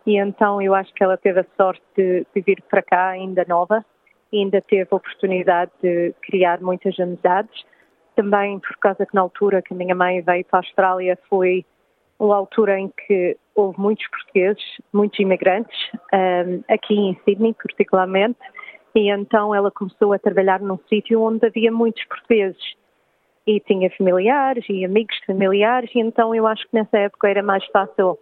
e 0.04 0.18
então 0.18 0.60
eu 0.60 0.74
acho 0.74 0.92
que 0.92 1.04
ela 1.04 1.16
teve 1.16 1.38
a 1.38 1.46
sorte 1.56 1.84
de, 1.96 2.26
de 2.34 2.40
vir 2.42 2.60
para 2.68 2.82
cá 2.82 3.10
ainda 3.10 3.44
nova 3.48 3.84
e 4.32 4.38
ainda 4.38 4.60
teve 4.60 4.88
a 4.90 4.96
oportunidade 4.96 5.70
de 5.80 6.12
criar 6.22 6.60
muitas 6.60 6.98
amizades. 6.98 7.64
Também 8.16 8.58
por 8.58 8.76
causa 8.78 9.06
que 9.06 9.14
na 9.14 9.20
altura 9.20 9.62
que 9.62 9.72
a 9.72 9.76
minha 9.76 9.94
mãe 9.94 10.20
veio 10.20 10.44
para 10.46 10.58
a 10.58 10.62
Austrália 10.62 11.16
foi 11.28 11.64
uma 12.18 12.34
altura 12.34 12.76
em 12.80 12.90
que 13.06 13.36
houve 13.54 13.78
muitos 13.78 14.08
portugueses, 14.08 14.64
muitos 14.92 15.20
imigrantes, 15.20 15.78
um, 15.94 16.16
ehm, 16.16 16.64
aqui 16.68 16.94
em 16.94 17.16
Sydney 17.24 17.54
particularmente, 17.54 18.38
e 18.96 19.10
então 19.10 19.54
ela 19.54 19.70
começou 19.70 20.12
a 20.12 20.18
trabalhar 20.18 20.60
num 20.60 20.78
sítio 20.88 21.22
onde 21.22 21.46
havia 21.46 21.70
muitos 21.70 22.02
portugueses 22.06 22.74
e 23.46 23.60
tinha 23.60 23.90
familiares 23.90 24.64
e 24.68 24.84
amigos 24.84 25.16
familiares, 25.26 25.90
e 25.94 26.00
então 26.00 26.34
eu 26.34 26.46
acho 26.46 26.62
que 26.68 26.74
nessa 26.74 26.98
época 26.98 27.28
era 27.28 27.42
mais 27.42 27.64
fácil 27.66 28.18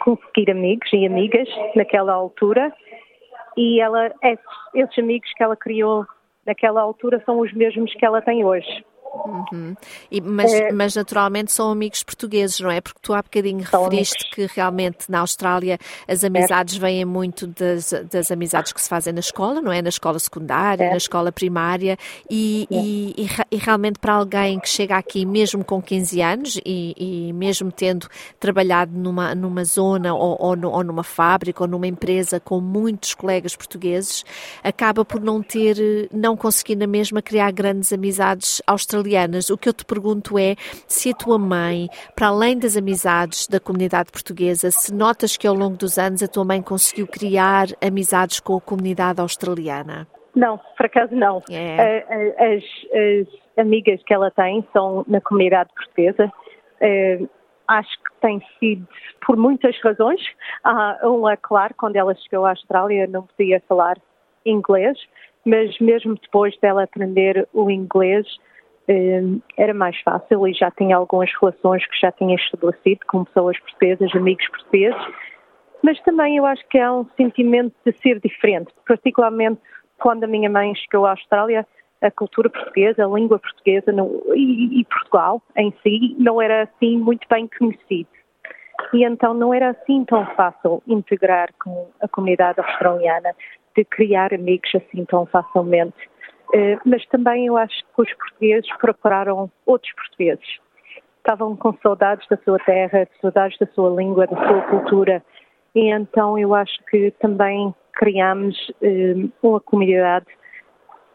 conseguir 0.00 0.50
amigos 0.50 0.88
e 0.92 1.06
amigas 1.06 1.48
naquela 1.74 2.12
altura. 2.12 2.72
E 3.56 3.80
ela, 3.80 4.12
esses, 4.22 4.44
esses 4.74 4.98
amigos 4.98 5.32
que 5.34 5.42
ela 5.42 5.56
criou 5.56 6.06
naquela 6.46 6.82
altura 6.82 7.22
são 7.24 7.40
os 7.40 7.52
mesmos 7.52 7.92
que 7.94 8.04
ela 8.04 8.20
tem 8.20 8.44
hoje. 8.44 8.84
Uhum. 9.14 9.76
E, 10.10 10.20
mas, 10.20 10.52
é, 10.52 10.72
mas, 10.72 10.94
naturalmente 10.94 11.52
são 11.52 11.70
amigos 11.70 12.02
portugueses, 12.02 12.58
não 12.60 12.70
é? 12.70 12.80
Porque 12.80 12.98
tu 13.00 13.14
há 13.14 13.22
bocadinho 13.22 13.58
referiste 13.58 14.16
amigos. 14.16 14.34
que 14.34 14.54
realmente 14.54 15.10
na 15.10 15.20
Austrália 15.20 15.78
as 16.08 16.24
amizades 16.24 16.76
é. 16.76 16.78
vêm 16.80 17.04
muito 17.04 17.46
das, 17.46 17.92
das 18.10 18.30
amizades 18.30 18.72
que 18.72 18.80
se 18.80 18.88
fazem 18.88 19.12
na 19.12 19.20
escola, 19.20 19.60
não 19.60 19.72
é? 19.72 19.80
Na 19.80 19.88
escola 19.88 20.18
secundária, 20.18 20.84
é. 20.84 20.90
na 20.90 20.96
escola 20.96 21.30
primária 21.30 21.96
e, 22.28 22.66
é. 22.70 22.74
e, 22.74 23.28
e, 23.52 23.56
realmente 23.56 23.98
para 23.98 24.14
alguém 24.14 24.58
que 24.58 24.68
chega 24.68 24.96
aqui 24.96 25.24
mesmo 25.24 25.64
com 25.64 25.80
15 25.80 26.20
anos 26.20 26.60
e, 26.64 27.32
mesmo 27.34 27.70
tendo 27.70 28.08
trabalhado 28.40 28.92
numa, 28.92 29.34
numa 29.34 29.64
zona 29.64 30.14
ou, 30.14 30.36
ou, 30.40 30.56
no, 30.56 30.70
ou 30.70 30.82
numa 30.82 31.04
fábrica 31.04 31.62
ou 31.62 31.68
numa 31.68 31.86
empresa 31.86 32.40
com 32.40 32.60
muitos 32.60 33.14
colegas 33.14 33.54
portugueses, 33.54 34.24
acaba 34.62 35.04
por 35.04 35.20
não 35.20 35.42
ter, 35.42 35.76
não 36.12 36.36
conseguir 36.36 36.76
na 36.76 36.86
mesma 36.86 37.22
criar 37.22 37.50
grandes 37.52 37.92
amizades 37.92 38.60
australianas 38.66 39.03
australianas. 39.04 39.50
O 39.50 39.58
que 39.58 39.68
eu 39.68 39.72
te 39.72 39.84
pergunto 39.84 40.38
é 40.38 40.54
se 40.88 41.10
a 41.10 41.14
tua 41.14 41.38
mãe, 41.38 41.88
para 42.16 42.28
além 42.28 42.58
das 42.58 42.76
amizades 42.76 43.46
da 43.46 43.60
comunidade 43.60 44.10
portuguesa, 44.10 44.70
se 44.70 44.92
notas 44.92 45.36
que 45.36 45.46
ao 45.46 45.54
longo 45.54 45.76
dos 45.76 45.98
anos 45.98 46.22
a 46.22 46.28
tua 46.28 46.44
mãe 46.44 46.62
conseguiu 46.62 47.06
criar 47.06 47.66
amizades 47.84 48.40
com 48.40 48.56
a 48.56 48.60
comunidade 48.60 49.20
australiana. 49.20 50.06
Não, 50.34 50.58
por 50.58 50.86
acaso 50.86 51.14
não. 51.14 51.42
É. 51.50 52.04
As, 52.38 52.64
as, 52.92 53.44
amigas 53.56 54.02
que 54.04 54.12
ela 54.12 54.32
tem 54.32 54.66
são 54.72 55.04
na 55.06 55.20
comunidade 55.20 55.70
portuguesa. 55.76 56.32
Eh, 56.80 57.20
acho 57.68 57.90
que 57.90 58.20
tem 58.20 58.42
sido 58.58 58.84
por 59.24 59.36
muitas 59.36 59.78
razões. 59.80 60.20
uma, 61.04 61.36
claro, 61.36 61.72
quando 61.76 61.94
ela 61.94 62.14
chegou 62.16 62.44
à 62.44 62.50
Austrália 62.50 63.06
não 63.06 63.22
podia 63.22 63.62
falar 63.68 63.96
inglês, 64.44 64.98
mas 65.44 65.78
mesmo 65.78 66.14
depois 66.20 66.58
dela 66.58 66.84
aprender 66.84 67.46
o 67.52 67.70
inglês, 67.70 68.26
era 69.56 69.72
mais 69.72 69.98
fácil 70.02 70.46
e 70.46 70.52
já 70.52 70.70
tinha 70.70 70.96
algumas 70.96 71.30
relações 71.40 71.86
que 71.86 71.98
já 71.98 72.12
tinha 72.12 72.34
estabelecido 72.36 73.00
com 73.06 73.24
pessoas 73.24 73.58
portuguesas, 73.60 74.14
amigos 74.14 74.46
portugueses, 74.48 75.02
mas 75.82 76.00
também 76.00 76.36
eu 76.36 76.46
acho 76.46 76.66
que 76.68 76.78
há 76.78 76.92
um 76.92 77.06
sentimento 77.16 77.74
de 77.84 77.92
ser 78.00 78.20
diferente, 78.20 78.72
particularmente 78.86 79.60
quando 79.98 80.24
a 80.24 80.26
minha 80.26 80.50
mãe 80.50 80.74
chegou 80.74 81.06
à 81.06 81.10
Austrália, 81.10 81.66
a 82.00 82.10
cultura 82.10 82.50
portuguesa, 82.50 83.04
a 83.04 83.08
língua 83.08 83.38
portuguesa 83.38 83.92
no, 83.92 84.22
e, 84.34 84.80
e, 84.80 84.84
Portugal 84.84 85.42
em 85.56 85.72
si 85.82 86.14
não 86.18 86.40
era 86.40 86.62
assim 86.64 86.98
muito 86.98 87.26
bem 87.28 87.48
conhecido. 87.58 88.08
E 88.92 89.04
então 89.04 89.32
não 89.32 89.54
era 89.54 89.70
assim 89.70 90.04
tão 90.04 90.26
fácil 90.34 90.82
integrar 90.86 91.50
com 91.62 91.88
a 92.00 92.08
comunidade 92.08 92.60
australiana, 92.60 93.34
de 93.76 93.84
criar 93.84 94.32
amigos 94.34 94.70
assim 94.74 95.04
tão 95.04 95.26
facilmente. 95.26 95.96
Eh, 96.52 96.78
mas 96.84 97.04
também 97.06 97.46
eu 97.46 97.56
acho 97.56 97.84
que 97.94 98.02
os 98.02 98.12
portugueses 98.14 98.68
procuraram 98.78 99.50
outros 99.64 99.92
portugueses. 99.94 100.60
Estavam 101.18 101.56
com 101.56 101.72
saudades 101.82 102.26
da 102.28 102.36
sua 102.38 102.58
terra, 102.58 103.08
saudades 103.20 103.58
da 103.58 103.66
sua 103.68 103.90
língua, 103.90 104.26
da 104.26 104.36
sua 104.36 104.62
cultura, 104.62 105.24
e 105.74 105.90
então 105.90 106.38
eu 106.38 106.54
acho 106.54 106.74
que 106.90 107.10
também 107.12 107.74
criamos 107.94 108.56
eh, 108.82 109.14
uma 109.42 109.60
comunidade 109.60 110.26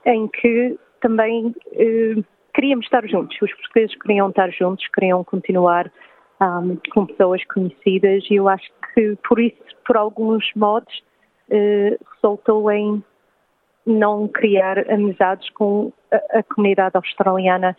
em 0.05 0.27
que 0.27 0.77
também 1.01 1.53
eh, 1.73 2.15
queríamos 2.53 2.85
estar 2.85 3.05
juntos. 3.07 3.37
Os 3.41 3.53
portugueses 3.53 3.95
queriam 4.01 4.29
estar 4.29 4.49
juntos, 4.51 4.85
queriam 4.87 5.23
continuar 5.23 5.91
um, 6.41 6.77
com 6.91 7.05
pessoas 7.05 7.43
conhecidas 7.45 8.23
e 8.29 8.35
eu 8.35 8.49
acho 8.49 8.67
que 8.93 9.15
por 9.27 9.39
isso, 9.39 9.57
por 9.85 9.95
alguns 9.97 10.43
modos, 10.55 11.03
resultou 12.21 12.71
em 12.71 13.03
não 13.89 14.27
criar 14.27 14.89
amizades 14.91 15.49
com 15.51 15.91
a, 16.11 16.39
a 16.39 16.43
comunidade 16.43 16.95
australiana 16.95 17.75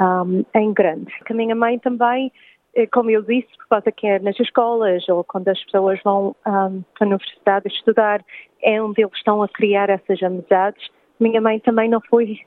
um, 0.00 0.44
em 0.54 0.72
grande. 0.72 1.12
A 1.28 1.34
minha 1.34 1.54
mãe 1.54 1.78
também, 1.78 2.32
eh, 2.74 2.86
como 2.86 3.10
eu 3.10 3.22
disse, 3.22 3.48
por 3.58 3.68
causa 3.68 3.92
que 3.92 4.06
é 4.06 4.18
nas 4.18 4.38
escolas 4.40 5.08
ou 5.08 5.22
quando 5.24 5.48
as 5.48 5.62
pessoas 5.64 6.00
vão 6.02 6.34
um, 6.46 6.82
para 6.94 7.00
a 7.00 7.06
universidade 7.06 7.68
estudar, 7.68 8.24
é 8.62 8.82
onde 8.82 9.02
eles 9.02 9.16
estão 9.16 9.42
a 9.42 9.48
criar 9.48 9.90
essas 9.90 10.22
amizades. 10.22 10.88
Minha 11.20 11.40
mãe 11.40 11.60
também 11.60 11.88
não 11.88 12.00
foi 12.00 12.40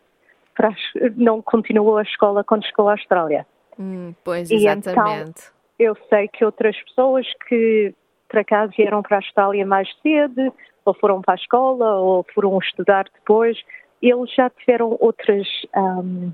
para, 0.56 0.74
não 1.16 1.42
continuou 1.42 1.98
a 1.98 2.04
escola 2.04 2.44
quando 2.44 2.66
chegou 2.66 2.90
à 2.90 2.94
Austrália. 2.94 3.46
Hum, 3.78 4.14
pois, 4.24 4.50
exatamente. 4.50 5.42
E 5.78 5.84
então, 5.84 5.94
eu 5.94 5.98
sei 6.10 6.28
que 6.30 6.46
outras 6.46 6.76
pessoas 6.84 7.28
que, 7.48 7.94
por 8.30 8.40
acaso, 8.40 8.74
vieram 8.78 9.02
para 9.02 9.18
a 9.18 9.20
Austrália 9.20 9.66
mais 9.66 9.90
cedo, 10.02 10.54
ou 10.86 10.94
foram 10.94 11.22
para 11.22 11.34
a 11.34 11.38
escola, 11.38 11.96
ou 11.96 12.26
foram 12.34 12.58
estudar 12.60 13.06
depois, 13.14 13.58
eles 14.02 14.34
já 14.34 14.50
tiveram 14.50 14.96
outras, 15.00 15.48
um, 15.76 16.32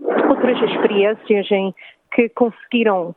outras 0.00 0.70
experiências 0.70 1.50
em 1.50 1.74
que 2.14 2.28
conseguiram 2.30 3.14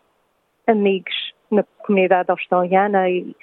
amigos 0.67 1.33
na 1.49 1.63
comunidade 1.85 2.31
australiana 2.31 3.09
e, 3.09 3.35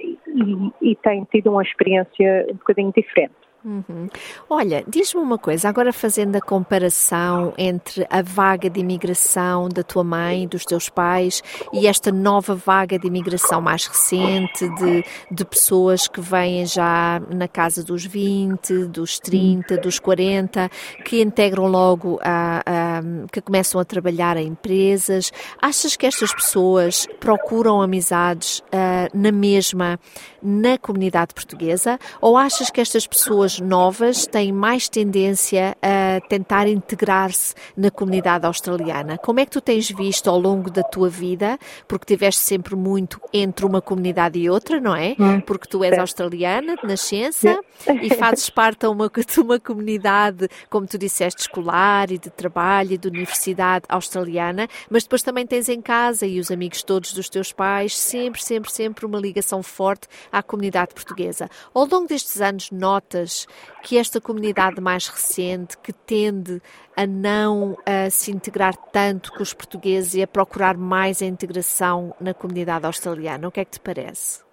e, 0.00 0.72
e 0.82 0.96
têm 0.96 1.24
tido 1.24 1.50
uma 1.50 1.62
experiência 1.62 2.46
um 2.50 2.54
bocadinho 2.54 2.92
diferente. 2.92 3.43
Uhum. 3.64 4.08
Olha, 4.50 4.84
diz-me 4.86 5.22
uma 5.22 5.38
coisa, 5.38 5.70
agora 5.70 5.90
fazendo 5.90 6.36
a 6.36 6.40
comparação 6.40 7.54
entre 7.56 8.06
a 8.10 8.20
vaga 8.20 8.68
de 8.68 8.80
imigração 8.80 9.70
da 9.70 9.82
tua 9.82 10.04
mãe, 10.04 10.46
dos 10.46 10.66
teus 10.66 10.90
pais 10.90 11.42
e 11.72 11.86
esta 11.86 12.12
nova 12.12 12.54
vaga 12.54 12.98
de 12.98 13.06
imigração 13.06 13.62
mais 13.62 13.86
recente 13.86 14.68
de, 14.68 15.04
de 15.30 15.44
pessoas 15.46 16.06
que 16.06 16.20
vêm 16.20 16.66
já 16.66 17.22
na 17.30 17.48
casa 17.48 17.82
dos 17.82 18.04
20, 18.04 18.84
dos 18.84 19.18
30, 19.18 19.78
dos 19.78 19.98
40, 19.98 20.70
que 21.02 21.22
integram 21.22 21.66
logo, 21.66 22.20
a, 22.22 22.62
a, 22.66 23.02
que 23.32 23.40
começam 23.40 23.80
a 23.80 23.84
trabalhar 23.84 24.36
em 24.36 24.48
empresas. 24.48 25.32
Achas 25.60 25.96
que 25.96 26.04
estas 26.04 26.34
pessoas 26.34 27.06
procuram 27.18 27.80
amizades 27.80 28.58
uh, 28.58 28.93
na 29.12 29.32
mesma 29.32 29.98
na 30.42 30.78
comunidade 30.78 31.34
portuguesa 31.34 31.98
ou 32.20 32.36
achas 32.36 32.70
que 32.70 32.80
estas 32.80 33.06
pessoas 33.06 33.58
novas 33.58 34.26
têm 34.26 34.52
mais 34.52 34.88
tendência 34.88 35.76
a 35.82 36.20
tentar 36.28 36.68
integrar-se 36.68 37.54
na 37.76 37.90
comunidade 37.90 38.46
australiana. 38.46 39.18
Como 39.18 39.40
é 39.40 39.46
que 39.46 39.52
tu 39.52 39.60
tens 39.60 39.90
visto 39.90 40.28
ao 40.28 40.38
longo 40.38 40.70
da 40.70 40.82
tua 40.82 41.08
vida, 41.08 41.58
porque 41.88 42.04
tiveste 42.04 42.42
sempre 42.42 42.76
muito 42.76 43.20
entre 43.32 43.64
uma 43.64 43.80
comunidade 43.80 44.38
e 44.38 44.50
outra, 44.50 44.80
não 44.80 44.94
é? 44.94 45.16
Hum. 45.18 45.40
Porque 45.40 45.66
tu 45.66 45.82
és 45.82 45.98
australiana 45.98 46.76
de 46.76 46.86
nascença 46.86 47.58
e 48.02 48.12
fazes 48.14 48.50
parte 48.50 48.80
de 48.80 48.86
uma, 48.86 49.08
de 49.08 49.40
uma 49.40 49.58
comunidade, 49.58 50.48
como 50.68 50.86
tu 50.86 50.98
disseste, 50.98 51.42
escolar 51.42 52.10
e 52.10 52.18
de 52.18 52.30
trabalho 52.30 52.92
e 52.92 52.98
de 52.98 53.08
universidade 53.08 53.84
australiana, 53.88 54.68
mas 54.90 55.04
depois 55.04 55.22
também 55.22 55.46
tens 55.46 55.68
em 55.68 55.80
casa 55.80 56.26
e 56.26 56.38
os 56.38 56.50
amigos 56.50 56.82
todos 56.82 57.12
dos 57.12 57.28
teus 57.28 57.52
pais, 57.52 57.96
sempre, 57.96 58.42
sempre, 58.42 58.70
sempre 58.70 58.93
uma 59.02 59.18
ligação 59.18 59.62
forte 59.62 60.06
à 60.30 60.42
comunidade 60.42 60.94
portuguesa. 60.94 61.48
Ao 61.74 61.86
longo 61.86 62.06
destes 62.06 62.40
anos, 62.40 62.70
notas 62.70 63.46
que 63.82 63.98
esta 63.98 64.20
comunidade 64.20 64.80
mais 64.80 65.08
recente, 65.08 65.78
que 65.78 65.92
tende 65.92 66.60
a 66.96 67.06
não 67.06 67.76
a 67.86 68.10
se 68.10 68.30
integrar 68.30 68.76
tanto 68.92 69.32
com 69.32 69.42
os 69.42 69.52
portugueses 69.52 70.14
e 70.14 70.22
a 70.22 70.26
procurar 70.26 70.76
mais 70.76 71.22
a 71.22 71.26
integração 71.26 72.14
na 72.20 72.34
comunidade 72.34 72.86
australiana? 72.86 73.48
O 73.48 73.50
que 73.50 73.60
é 73.60 73.64
que 73.64 73.72
te 73.72 73.80
parece? 73.80 74.44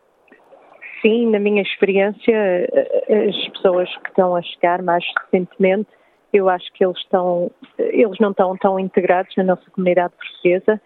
Sim, 1.02 1.32
na 1.32 1.40
minha 1.40 1.64
experiência, 1.64 2.70
as 3.10 3.48
pessoas 3.50 3.90
que 3.98 4.10
estão 4.10 4.36
a 4.36 4.42
chegar 4.42 4.82
mais 4.84 5.04
recentemente, 5.24 5.90
eu 6.32 6.48
acho 6.48 6.72
que 6.74 6.86
eles 6.86 6.98
estão, 7.00 7.52
eles 7.78 8.18
não 8.20 8.32
estão 8.32 8.56
tão 8.58 8.80
integrados 8.80 9.36
na 9.36 9.44
nossa 9.44 9.70
comunidade 9.72 10.14
portuguesa. 10.16 10.80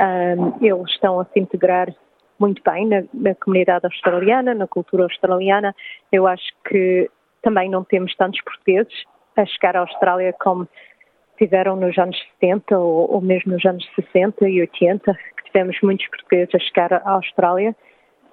Um, 0.00 0.64
eles 0.64 0.90
estão 0.90 1.20
a 1.20 1.24
se 1.26 1.38
integrar 1.38 1.94
muito 2.40 2.62
bem 2.62 2.86
na, 2.86 3.04
na, 3.12 3.34
comunidade 3.34 3.86
australiana, 3.86 4.54
na 4.54 4.66
cultura 4.66 5.04
australiana. 5.04 5.74
Eu 6.10 6.26
acho 6.26 6.48
que 6.66 7.08
também 7.42 7.68
não 7.68 7.84
temos 7.84 8.14
tantos 8.16 8.40
portugueses 8.42 8.92
a 9.36 9.44
chegar 9.44 9.76
à 9.76 9.80
Austrália 9.80 10.34
como 10.40 10.68
tiveram 11.38 11.76
nos 11.76 11.96
anos 11.96 12.18
70 12.40 12.78
ou, 12.78 13.12
ou 13.12 13.20
mesmo 13.20 13.52
nos 13.52 13.64
anos 13.64 13.88
60 13.94 14.48
e 14.48 14.60
80, 14.60 15.14
que 15.36 15.44
tivemos 15.44 15.76
muitos 15.82 16.06
portugueses 16.08 16.54
a 16.54 16.58
chegar 16.58 16.92
à 16.92 17.10
Austrália. 17.10 17.76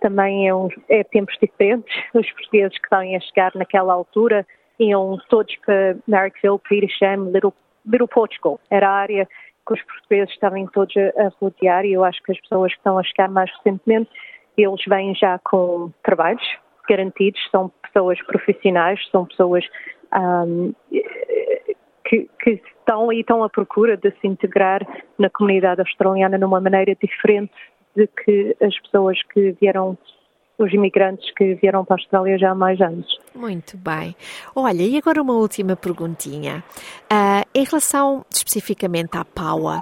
Também 0.01 0.47
é, 0.47 0.53
um, 0.53 0.69
é 0.89 1.03
tempos 1.03 1.35
diferentes. 1.41 1.93
Os 2.13 2.29
portugueses 2.31 2.77
que 2.77 2.85
estão 2.85 2.99
a 2.99 3.19
chegar 3.19 3.51
naquela 3.55 3.93
altura 3.93 4.45
iam 4.79 5.17
todos 5.29 5.55
para 5.65 5.97
Marrickville, 6.07 6.59
Petersham, 6.59 7.31
Little, 7.31 7.53
Little 7.85 8.07
Portugal. 8.07 8.59
Era 8.69 8.89
a 8.89 8.93
área 8.93 9.27
que 9.67 9.73
os 9.73 9.81
portugueses 9.83 10.33
estavam 10.33 10.65
todos 10.67 10.95
a, 10.97 11.31
rodear 11.41 11.85
e 11.85 11.93
eu 11.93 12.03
acho 12.03 12.21
que 12.23 12.31
as 12.31 12.39
pessoas 12.39 12.71
que 12.71 12.77
estão 12.79 12.97
a 12.97 13.03
chegar 13.03 13.29
mais 13.29 13.51
recentemente, 13.57 14.09
eles 14.57 14.81
vêm 14.87 15.13
já 15.13 15.37
com 15.39 15.91
trabalhos 16.03 16.43
garantidos, 16.87 17.39
são 17.51 17.69
pessoas 17.83 18.19
profissionais, 18.23 18.99
são 19.11 19.25
pessoas 19.25 19.65
um, 20.15 20.73
que, 22.05 22.29
que, 22.41 22.61
estão 22.79 23.11
e 23.11 23.19
estão 23.19 23.43
à 23.43 23.49
procura 23.49 23.97
de 23.97 24.09
se 24.21 24.27
integrar 24.27 24.81
na 25.19 25.29
comunidade 25.29 25.81
australiana 25.81 26.37
numa 26.37 26.61
maneira 26.61 26.95
diferente 26.95 27.53
de 27.95 28.07
que 28.07 28.55
as 28.61 28.79
pessoas 28.79 29.21
que 29.33 29.51
vieram 29.59 29.97
os 30.57 30.73
imigrantes 30.73 31.31
que 31.35 31.55
vieram 31.55 31.85
para 31.85 31.95
a 31.95 31.99
Austrália 31.99 32.37
já 32.37 32.51
há 32.51 32.55
mais 32.55 32.79
anos. 32.81 33.05
Muito 33.35 33.77
bem. 33.77 34.15
Olha, 34.55 34.81
e 34.81 34.97
agora 34.97 35.21
uma 35.21 35.33
última 35.33 35.75
perguntinha. 35.75 36.63
Uh, 37.11 37.47
em 37.53 37.63
relação 37.63 38.25
especificamente 38.29 39.15
à 39.15 39.23
PAUA, 39.23 39.81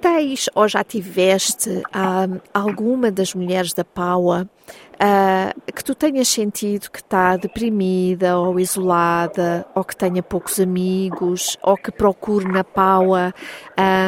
tens 0.00 0.48
ou 0.54 0.66
já 0.68 0.82
tiveste 0.82 1.70
uh, 1.70 2.40
alguma 2.54 3.10
das 3.10 3.34
mulheres 3.34 3.72
da 3.72 3.84
PAUA 3.84 4.48
uh, 4.96 5.72
que 5.72 5.84
tu 5.84 5.94
tenhas 5.94 6.28
sentido 6.28 6.90
que 6.90 6.98
está 6.98 7.36
deprimida 7.36 8.38
ou 8.38 8.58
isolada, 8.58 9.66
ou 9.74 9.84
que 9.84 9.96
tenha 9.96 10.22
poucos 10.22 10.58
amigos, 10.58 11.56
ou 11.62 11.76
que 11.76 11.90
procure 11.90 12.46
na 12.46 12.64
PAUA 12.64 13.34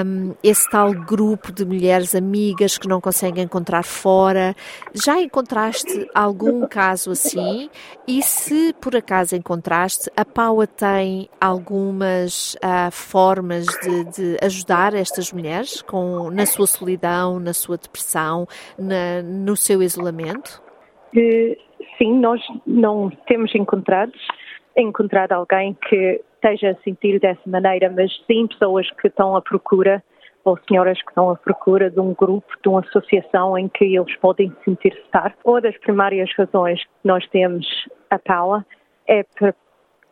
um, 0.04 0.34
esse 0.42 0.68
tal 0.70 0.92
grupo 0.92 1.52
de 1.52 1.64
mulheres 1.64 2.14
amigas 2.14 2.78
que 2.78 2.88
não 2.88 3.00
conseguem 3.00 3.44
encontrar 3.44 3.82
fora. 3.82 4.54
Já 4.94 5.20
encontraste 5.20 6.08
algum 6.14 6.66
caso 6.66 7.10
assim? 7.10 7.70
E 8.06 8.22
se 8.22 8.72
por 8.80 8.96
acaso 8.96 9.36
encontraste, 9.36 10.10
a 10.16 10.24
PAUA 10.24 10.66
tem 10.66 11.28
algumas 11.40 12.54
uh, 12.54 12.90
formas 12.90 13.66
de, 13.66 14.04
de, 14.04 14.36
ajudar 14.42 14.94
estas 14.94 15.32
mulheres 15.32 15.82
com, 15.82 16.30
na 16.30 16.46
sua 16.46 16.66
solidão, 16.66 17.38
na 17.38 17.52
sua 17.52 17.76
depressão, 17.76 18.48
na, 18.78 19.22
no 19.22 19.56
seu 19.56 19.82
isolamento? 19.82 20.62
Sim, 21.12 22.18
nós 22.18 22.40
não 22.66 23.10
temos 23.26 23.54
encontrado, 23.54 24.12
encontrado 24.76 25.32
alguém 25.32 25.76
que 25.88 26.20
esteja 26.34 26.70
a 26.70 26.82
sentir 26.82 27.18
dessa 27.20 27.40
maneira, 27.46 27.90
mas 27.90 28.12
sim 28.26 28.46
pessoas 28.46 28.90
que 28.92 29.08
estão 29.08 29.36
à 29.36 29.42
procura 29.42 30.02
ou 30.44 30.58
senhoras 30.68 31.00
que 31.02 31.08
estão 31.10 31.30
à 31.30 31.36
procura 31.36 31.90
de 31.90 32.00
um 32.00 32.14
grupo, 32.14 32.46
de 32.62 32.68
uma 32.68 32.80
associação 32.80 33.58
em 33.58 33.68
que 33.68 33.84
eles 33.84 34.14
podem 34.16 34.54
sentir 34.64 34.94
estar. 35.04 35.34
Uma 35.44 35.60
das 35.60 35.76
primárias 35.78 36.30
razões 36.36 36.82
que 36.82 36.90
nós 37.04 37.26
temos 37.28 37.66
a 38.10 38.18
PAUA 38.18 38.64
é 39.06 39.24
para 39.38 39.54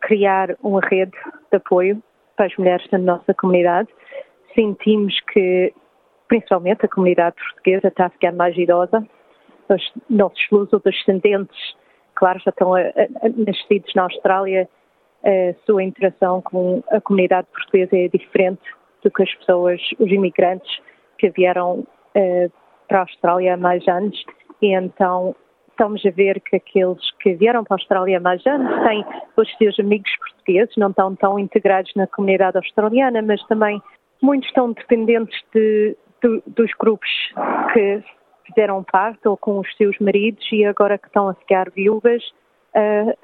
criar 0.00 0.54
uma 0.62 0.80
rede 0.80 1.12
de 1.50 1.56
apoio 1.56 2.02
para 2.36 2.46
as 2.46 2.56
mulheres 2.56 2.86
da 2.90 2.98
nossa 2.98 3.32
comunidade. 3.34 3.88
Sentimos 4.54 5.18
que, 5.32 5.72
principalmente, 6.28 6.84
a 6.84 6.88
comunidade 6.88 7.36
portuguesa 7.36 7.88
está 7.88 8.06
a 8.06 8.10
ficar 8.10 8.32
mais 8.32 8.56
idosa 8.58 9.06
os 9.74 9.92
nossos 10.08 10.40
luso-descendentes, 10.50 11.76
claro, 12.14 12.38
já 12.40 12.50
estão 12.50 12.74
a, 12.74 12.80
a, 12.80 13.28
nascidos 13.36 13.92
na 13.94 14.02
Austrália, 14.04 14.68
a 15.24 15.54
sua 15.64 15.82
interação 15.82 16.40
com 16.42 16.82
a 16.90 17.00
comunidade 17.00 17.48
portuguesa 17.52 17.96
é 17.96 18.08
diferente 18.08 18.62
do 19.02 19.10
que 19.10 19.22
as 19.22 19.34
pessoas, 19.36 19.80
os 19.98 20.10
imigrantes 20.10 20.70
que 21.18 21.30
vieram 21.30 21.80
uh, 21.80 22.52
para 22.88 22.98
a 22.98 23.02
Austrália 23.02 23.54
há 23.54 23.56
mais 23.56 23.86
anos. 23.88 24.22
E 24.62 24.74
então 24.74 25.34
estamos 25.70 26.04
a 26.06 26.10
ver 26.10 26.40
que 26.40 26.56
aqueles 26.56 27.10
que 27.20 27.34
vieram 27.34 27.64
para 27.64 27.74
a 27.74 27.78
Austrália 27.78 28.18
há 28.18 28.20
mais 28.20 28.44
anos 28.46 28.82
têm 28.86 29.04
os 29.36 29.56
seus 29.58 29.78
amigos 29.78 30.10
portugueses, 30.16 30.74
não 30.76 30.90
estão 30.90 31.14
tão 31.16 31.38
integrados 31.38 31.92
na 31.94 32.06
comunidade 32.06 32.56
australiana, 32.56 33.20
mas 33.20 33.42
também 33.46 33.82
muitos 34.22 34.48
estão 34.48 34.72
dependentes 34.72 35.38
de, 35.54 35.96
de, 36.22 36.42
dos 36.46 36.70
grupos 36.78 37.10
que 37.72 38.02
fizeram 38.56 38.82
parte 38.82 39.28
ou 39.28 39.36
com 39.36 39.58
os 39.58 39.76
seus 39.76 39.98
maridos 39.98 40.42
e 40.50 40.64
agora 40.64 40.96
que 40.96 41.06
estão 41.06 41.28
a 41.28 41.34
ficar 41.34 41.70
viúvas, 41.70 42.22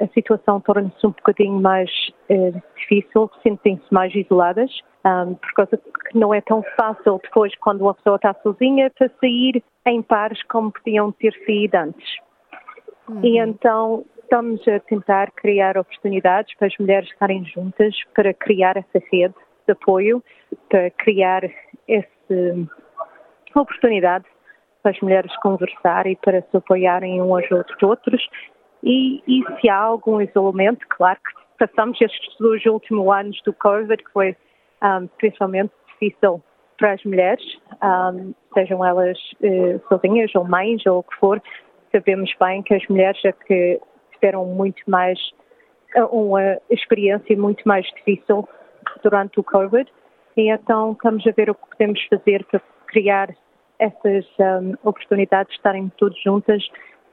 a 0.01 0.07
situação 0.15 0.61
torna-se 0.61 1.07
um 1.07 1.11
bocadinho 1.11 1.61
mais 1.61 1.91
uh, 2.31 2.63
difícil, 2.77 3.31
sentem-se 3.43 3.85
mais 3.93 4.15
isoladas, 4.15 4.71
por 5.03 5.53
causa 5.55 5.77
que 5.77 6.19
não 6.19 6.33
é 6.33 6.41
tão 6.41 6.63
fácil 6.77 7.21
depois, 7.23 7.55
quando 7.57 7.83
uma 7.83 7.93
pessoa 7.93 8.17
está 8.17 8.35
sozinha, 8.43 8.91
para 8.97 9.11
sair 9.21 9.63
em 9.87 10.01
pares 10.01 10.43
como 10.45 10.73
podiam 10.73 11.13
ter 11.13 11.35
saído 11.45 11.77
antes. 11.77 12.17
Uhum. 13.09 13.21
E 13.25 13.39
então 13.39 14.05
estamos 14.23 14.67
a 14.69 14.79
tentar 14.81 15.31
criar 15.33 15.77
oportunidades 15.77 16.55
para 16.57 16.69
as 16.69 16.75
mulheres 16.79 17.11
estarem 17.11 17.45
juntas, 17.45 17.95
para 18.15 18.33
criar 18.33 18.77
essa 18.77 19.05
rede 19.13 19.35
de 19.67 19.73
apoio, 19.73 20.23
para 20.71 20.91
criar 20.93 21.43
essa 21.89 22.69
oportunidade 23.55 24.25
para 24.83 24.93
as 24.93 25.01
mulheres 25.01 25.35
conversar 25.37 26.07
e 26.07 26.17
para 26.17 26.43
se 26.43 26.57
apoiarem 26.57 27.23
uns 27.23 27.51
aos 27.53 27.83
outros. 27.83 28.29
E, 28.83 29.23
e 29.27 29.45
se 29.61 29.69
há 29.69 29.79
algum 29.79 30.21
isolamento, 30.21 30.85
claro 30.89 31.19
que 31.21 31.67
passamos 31.67 32.01
estes 32.01 32.37
dois 32.39 32.65
últimos 32.67 33.09
anos 33.09 33.41
do 33.45 33.53
Covid, 33.53 34.03
que 34.03 34.13
foi 34.13 34.37
um, 34.83 35.07
principalmente 35.19 35.73
difícil 35.93 36.43
para 36.79 36.95
as 36.95 37.05
mulheres, 37.05 37.45
um, 37.81 38.35
sejam 38.55 38.85
elas 38.85 39.17
uh, 39.41 39.81
sozinhas 39.89 40.35
ou 40.35 40.45
mães 40.45 40.85
ou 40.87 40.99
o 40.99 41.03
que 41.05 41.15
for, 41.17 41.41
sabemos 41.93 42.33
bem 42.41 42.63
que 42.63 42.75
as 42.75 42.85
mulheres 42.89 43.25
é 43.25 43.31
que 43.31 43.81
tiveram 44.15 44.45
muito 44.47 44.83
mais, 44.89 45.19
uma 46.11 46.59
experiência 46.71 47.37
muito 47.37 47.63
mais 47.69 47.87
difícil 47.87 48.49
durante 49.03 49.39
o 49.39 49.45
Covid, 49.45 49.89
e 50.37 50.51
então 50.51 50.93
estamos 50.93 51.25
a 51.27 51.31
ver 51.31 51.51
o 51.51 51.55
que 51.55 51.69
podemos 51.71 52.03
fazer 52.09 52.45
para 52.47 52.61
criar 52.89 53.29
essas 53.83 54.25
um, 54.39 54.75
oportunidades 54.85 55.51
de 55.51 55.57
estarem 55.57 55.91
todos 55.99 56.21
juntas 56.23 56.63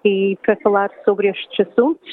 e 0.06 0.38
para 0.44 0.56
falar 0.58 0.92
sobre 1.04 1.30
estes 1.30 1.68
assuntos 1.68 2.10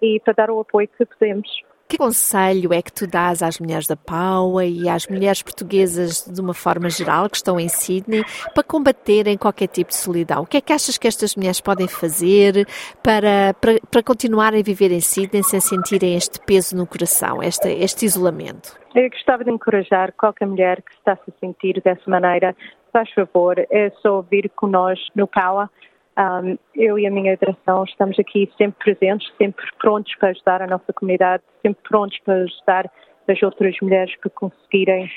e 0.00 0.18
para 0.20 0.32
dar 0.32 0.50
o 0.50 0.60
apoio 0.60 0.88
que 0.88 1.04
podemos. 1.04 1.48
Que 1.86 1.98
conselho 1.98 2.72
é 2.72 2.80
que 2.80 2.92
tu 2.92 3.04
dás 3.04 3.42
às 3.42 3.58
mulheres 3.58 3.88
da 3.88 3.96
PAUA 3.96 4.64
e 4.64 4.88
às 4.88 5.08
mulheres 5.08 5.42
portuguesas 5.42 6.24
de 6.24 6.40
uma 6.40 6.54
forma 6.54 6.88
geral 6.88 7.28
que 7.28 7.36
estão 7.36 7.58
em 7.58 7.68
Sydney 7.68 8.22
para 8.54 8.62
combaterem 8.62 9.36
qualquer 9.36 9.66
tipo 9.66 9.90
de 9.90 9.96
solidão? 9.96 10.42
O 10.42 10.46
que 10.46 10.58
é 10.58 10.60
que 10.60 10.72
achas 10.72 10.96
que 10.96 11.08
estas 11.08 11.34
mulheres 11.34 11.60
podem 11.60 11.88
fazer 11.88 12.64
para, 13.02 13.52
para, 13.60 13.80
para 13.90 14.02
continuarem 14.04 14.60
a 14.60 14.62
viver 14.62 14.92
em 14.92 15.00
Sydney 15.00 15.42
sem 15.42 15.58
sentirem 15.58 16.14
este 16.14 16.38
peso 16.46 16.76
no 16.76 16.86
coração, 16.86 17.42
este, 17.42 17.68
este 17.68 18.06
isolamento? 18.06 18.78
Eu 18.94 19.10
gostava 19.10 19.42
de 19.42 19.50
encorajar 19.50 20.12
qualquer 20.12 20.46
mulher 20.46 20.82
que 20.82 20.92
está 20.92 21.16
-se 21.16 21.22
a 21.28 21.40
sentir 21.40 21.82
dessa 21.82 22.08
maneira 22.08 22.54
faz 22.92 23.10
favor, 23.12 23.58
é 23.58 23.90
só 24.02 24.20
vir 24.22 24.50
nós 24.62 24.98
no 25.14 25.26
PAUA. 25.26 25.70
Um, 26.18 26.58
eu 26.74 26.98
e 26.98 27.06
a 27.06 27.10
minha 27.10 27.36
direção 27.36 27.84
estamos 27.84 28.18
aqui 28.18 28.50
sempre 28.58 28.94
presentes, 28.94 29.32
sempre 29.38 29.64
prontos 29.78 30.14
para 30.16 30.30
ajudar 30.30 30.60
a 30.60 30.66
nossa 30.66 30.92
comunidade, 30.92 31.42
sempre 31.62 31.82
prontos 31.88 32.18
para 32.24 32.42
ajudar 32.42 32.90
as 33.28 33.42
outras 33.42 33.76
mulheres 33.80 34.14
para 34.16 34.30
conseguirem 34.30 35.10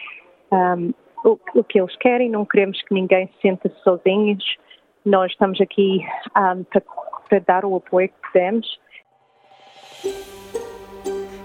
um, 0.51 0.93
o, 1.25 1.39
o, 1.55 1.63
que 1.63 1.79
eles 1.79 1.95
querem. 1.97 2.29
Não 2.29 2.45
queremos 2.45 2.81
que 2.83 2.93
ninguém 2.93 3.27
se 3.27 3.41
sinta 3.41 3.69
sozinhos. 3.83 4.43
Nós 5.05 5.31
estamos 5.31 5.59
aqui 5.59 5.99
um, 6.37 6.63
para, 6.63 6.81
para 7.29 7.39
dar 7.39 7.65
o 7.65 7.75
apoio 7.75 8.09
que 8.09 8.31
podemos. 8.31 8.79